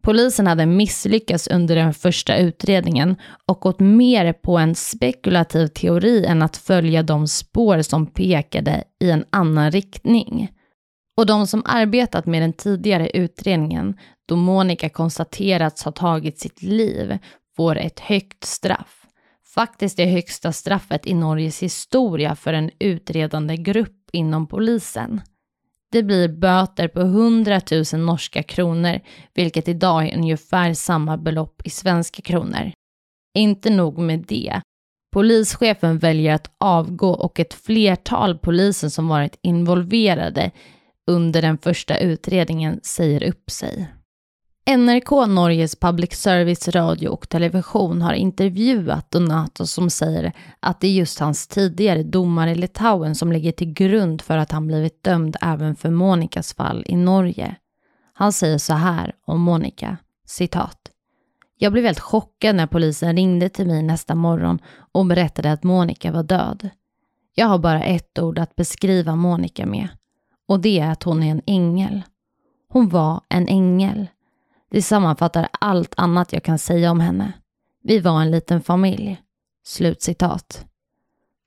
Polisen 0.02 0.46
hade 0.46 0.66
misslyckats 0.66 1.48
under 1.48 1.76
den 1.76 1.94
första 1.94 2.36
utredningen 2.36 3.16
och 3.46 3.60
gått 3.60 3.80
mer 3.80 4.32
på 4.32 4.58
en 4.58 4.74
spekulativ 4.74 5.66
teori 5.66 6.24
än 6.24 6.42
att 6.42 6.56
följa 6.56 7.02
de 7.02 7.28
spår 7.28 7.82
som 7.82 8.06
pekade 8.06 8.84
i 9.00 9.10
en 9.10 9.24
annan 9.30 9.70
riktning. 9.70 10.52
Och 11.16 11.26
de 11.26 11.46
som 11.46 11.62
arbetat 11.64 12.26
med 12.26 12.42
den 12.42 12.52
tidigare 12.52 13.10
utredningen, 13.10 13.98
då 14.28 14.36
Monica 14.36 14.88
konstaterats 14.88 15.84
ha 15.84 15.92
tagit 15.92 16.38
sitt 16.38 16.62
liv, 16.62 17.18
får 17.56 17.76
ett 17.78 18.00
högt 18.00 18.44
straff 18.44 19.02
faktiskt 19.54 19.96
det 19.96 20.06
högsta 20.06 20.52
straffet 20.52 21.06
i 21.06 21.14
Norges 21.14 21.62
historia 21.62 22.34
för 22.34 22.52
en 22.52 22.70
utredande 22.78 23.56
grupp 23.56 24.10
inom 24.12 24.46
polisen. 24.46 25.20
Det 25.92 26.02
blir 26.02 26.28
böter 26.28 26.88
på 26.88 27.00
100 27.00 27.60
000 27.92 28.00
norska 28.00 28.42
kronor, 28.42 29.00
vilket 29.34 29.68
idag 29.68 30.08
är 30.08 30.16
ungefär 30.16 30.74
samma 30.74 31.16
belopp 31.16 31.62
i 31.64 31.70
svenska 31.70 32.22
kronor. 32.22 32.72
Inte 33.38 33.70
nog 33.70 33.98
med 33.98 34.24
det. 34.28 34.60
Polischefen 35.12 35.98
väljer 35.98 36.34
att 36.34 36.50
avgå 36.58 37.10
och 37.10 37.40
ett 37.40 37.54
flertal 37.54 38.38
poliser 38.38 38.88
som 38.88 39.08
varit 39.08 39.38
involverade 39.42 40.50
under 41.10 41.42
den 41.42 41.58
första 41.58 41.98
utredningen 41.98 42.80
säger 42.82 43.22
upp 43.22 43.50
sig. 43.50 43.88
NRK, 44.66 45.26
Norges 45.26 45.76
public 45.76 46.12
service 46.14 46.68
radio 46.68 47.08
och 47.08 47.28
television, 47.28 48.02
har 48.02 48.12
intervjuat 48.12 49.10
Donato 49.10 49.66
som 49.66 49.90
säger 49.90 50.32
att 50.60 50.80
det 50.80 50.86
är 50.86 50.92
just 50.92 51.18
hans 51.18 51.46
tidigare 51.46 52.02
domar 52.02 52.48
i 52.48 52.54
Litauen 52.54 53.14
som 53.14 53.32
ligger 53.32 53.52
till 53.52 53.72
grund 53.72 54.22
för 54.22 54.36
att 54.36 54.52
han 54.52 54.66
blivit 54.66 55.02
dömd 55.02 55.36
även 55.40 55.76
för 55.76 55.90
Monikas 55.90 56.54
fall 56.54 56.84
i 56.86 56.96
Norge. 56.96 57.56
Han 58.12 58.32
säger 58.32 58.58
så 58.58 58.74
här 58.74 59.14
om 59.24 59.40
Monica, 59.40 59.96
citat. 60.26 60.78
Jag 61.58 61.72
blev 61.72 61.84
helt 61.84 62.00
chockad 62.00 62.56
när 62.56 62.66
polisen 62.66 63.16
ringde 63.16 63.48
till 63.48 63.66
mig 63.66 63.82
nästa 63.82 64.14
morgon 64.14 64.58
och 64.92 65.06
berättade 65.06 65.52
att 65.52 65.62
Monica 65.62 66.12
var 66.12 66.22
död. 66.22 66.68
Jag 67.34 67.46
har 67.46 67.58
bara 67.58 67.82
ett 67.82 68.18
ord 68.18 68.38
att 68.38 68.56
beskriva 68.56 69.16
Monica 69.16 69.66
med 69.66 69.88
och 70.48 70.60
det 70.60 70.80
är 70.80 70.90
att 70.90 71.02
hon 71.02 71.22
är 71.22 71.30
en 71.30 71.42
ängel. 71.46 72.02
Hon 72.68 72.88
var 72.88 73.20
en 73.28 73.48
ängel. 73.48 74.06
Det 74.72 74.82
sammanfattar 74.82 75.48
allt 75.60 75.94
annat 75.96 76.32
jag 76.32 76.42
kan 76.42 76.58
säga 76.58 76.90
om 76.90 77.00
henne. 77.00 77.32
Vi 77.82 77.98
var 77.98 78.20
en 78.20 78.30
liten 78.30 78.62
familj. 78.62 79.20
Slutcitat. 79.64 80.64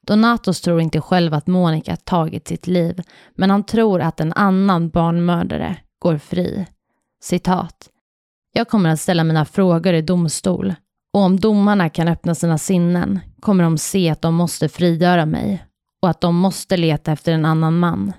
Donatos 0.07 0.61
tror 0.61 0.81
inte 0.81 1.01
själv 1.01 1.33
att 1.33 1.47
Monica 1.47 1.95
tagit 1.95 2.47
sitt 2.47 2.67
liv, 2.67 3.01
men 3.35 3.49
han 3.49 3.63
tror 3.63 4.01
att 4.01 4.19
en 4.19 4.33
annan 4.33 4.89
barnmördare 4.89 5.77
går 5.99 6.17
fri. 6.17 6.65
Citat. 7.21 7.89
Jag 8.53 8.67
kommer 8.67 8.89
att 8.89 8.99
ställa 8.99 9.23
mina 9.23 9.45
frågor 9.45 9.93
i 9.93 10.01
domstol 10.01 10.75
och 11.13 11.21
om 11.21 11.39
domarna 11.39 11.89
kan 11.89 12.07
öppna 12.07 12.35
sina 12.35 12.57
sinnen 12.57 13.19
kommer 13.39 13.63
de 13.63 13.77
se 13.77 14.09
att 14.09 14.21
de 14.21 14.35
måste 14.35 14.69
frigöra 14.69 15.25
mig 15.25 15.65
och 16.01 16.09
att 16.09 16.21
de 16.21 16.35
måste 16.35 16.77
leta 16.77 17.11
efter 17.11 17.31
en 17.31 17.45
annan 17.45 17.79
man. 17.79 18.13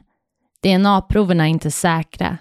DNA-proverna 0.62 1.44
är 1.44 1.48
inte 1.48 1.70
säkra 1.70 2.38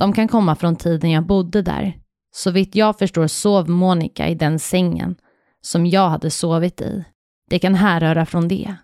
de 0.00 0.12
kan 0.12 0.28
komma 0.28 0.54
från 0.54 0.76
tiden 0.76 1.10
jag 1.10 1.26
bodde 1.26 1.62
där. 1.62 1.96
Så 2.32 2.50
vitt 2.50 2.74
jag 2.74 2.98
förstår 2.98 3.26
sov 3.26 3.68
Monica 3.68 4.28
i 4.28 4.34
den 4.34 4.58
sängen 4.58 5.16
som 5.60 5.86
jag 5.86 6.08
hade 6.08 6.30
sovit 6.30 6.80
i. 6.80 7.04
Det 7.50 7.58
kan 7.58 7.74
härröra 7.74 8.26
från 8.26 8.48
det. 8.48 8.74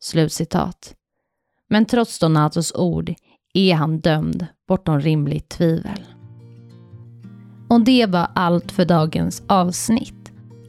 Slutcitat. 0.00 0.94
Men 1.68 1.84
trots 1.84 2.18
Donatos 2.18 2.72
ord 2.74 3.14
är 3.54 3.74
han 3.74 4.00
dömd 4.00 4.46
bortom 4.68 5.00
rimligt 5.00 5.48
tvivel. 5.48 6.04
Och 7.68 7.80
det 7.80 8.06
var 8.06 8.28
allt 8.34 8.72
för 8.72 8.84
dagens 8.84 9.42
avsnitt. 9.46 10.15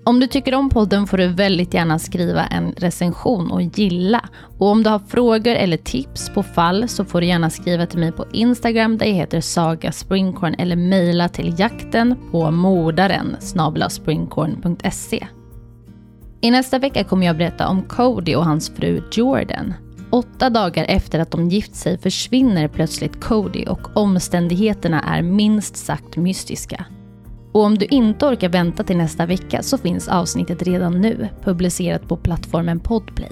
Om 0.08 0.20
du 0.20 0.28
tycker 0.28 0.56
om 0.56 0.70
podden 0.70 1.08
får 1.08 1.18
du 1.18 1.28
väldigt 1.28 1.74
gärna 1.74 2.00
skriva 2.00 2.46
en 2.46 2.72
recension 2.72 3.52
och 3.52 3.62
gilla. 3.62 4.30
Och 4.58 4.68
om 4.68 4.84
du 4.84 4.90
har 4.90 5.00
frågor 5.00 5.56
eller 5.56 5.78
tips 5.78 6.30
på 6.30 6.44
fall 6.44 6.88
så 6.88 7.06
får 7.06 7.22
du 7.22 7.28
gärna 7.28 7.50
skriva 7.50 7.86
till 7.86 8.00
mig 8.00 8.12
på 8.12 8.26
Instagram 8.34 8.98
där 8.98 9.06
jag 9.06 9.14
heter 9.14 9.42
Saga 9.42 9.92
Springkorn 9.92 10.54
eller 10.54 10.76
mejla 10.76 11.30
till 11.30 11.56
jakten 11.60 12.16
på 12.32 12.52
mordaren 12.52 13.36
springkorn.se. 13.90 15.28
I 16.42 16.52
nästa 16.52 16.80
vecka 16.80 17.04
kommer 17.04 17.26
jag 17.26 17.38
berätta 17.38 17.68
om 17.68 17.82
Cody 17.82 18.36
och 18.36 18.46
hans 18.46 18.70
fru 18.70 19.02
Jordan. 19.12 19.74
Åtta 20.10 20.50
dagar 20.50 20.86
efter 20.88 21.20
att 21.20 21.32
de 21.32 21.50
gift 21.50 21.76
sig 21.76 21.98
försvinner 21.98 22.68
plötsligt 22.68 23.22
Cody 23.22 23.66
och 23.66 23.98
omständigheterna 23.98 25.02
är 25.02 25.22
minst 25.22 25.78
sagt 25.78 26.18
mystiska. 26.18 26.86
Och 27.52 27.64
om 27.64 27.78
du 27.78 27.86
inte 27.86 28.26
orkar 28.26 28.50
vänta 28.50 28.84
till 28.84 28.98
nästa 28.98 29.26
vecka 29.26 29.64
så 29.64 29.78
finns 29.78 30.08
avsnittet 30.08 30.64
redan 30.64 31.02
nu 31.02 31.30
publicerat 31.44 32.08
på 32.08 32.18
plattformen 32.18 32.80
Podplay. 32.80 33.32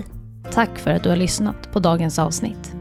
Tack 0.52 0.80
för 0.80 0.92
att 0.92 1.04
du 1.04 1.10
har 1.10 1.16
lyssnat 1.16 1.72
på 1.74 1.80
dagens 1.80 2.20
avsnitt. 2.20 2.76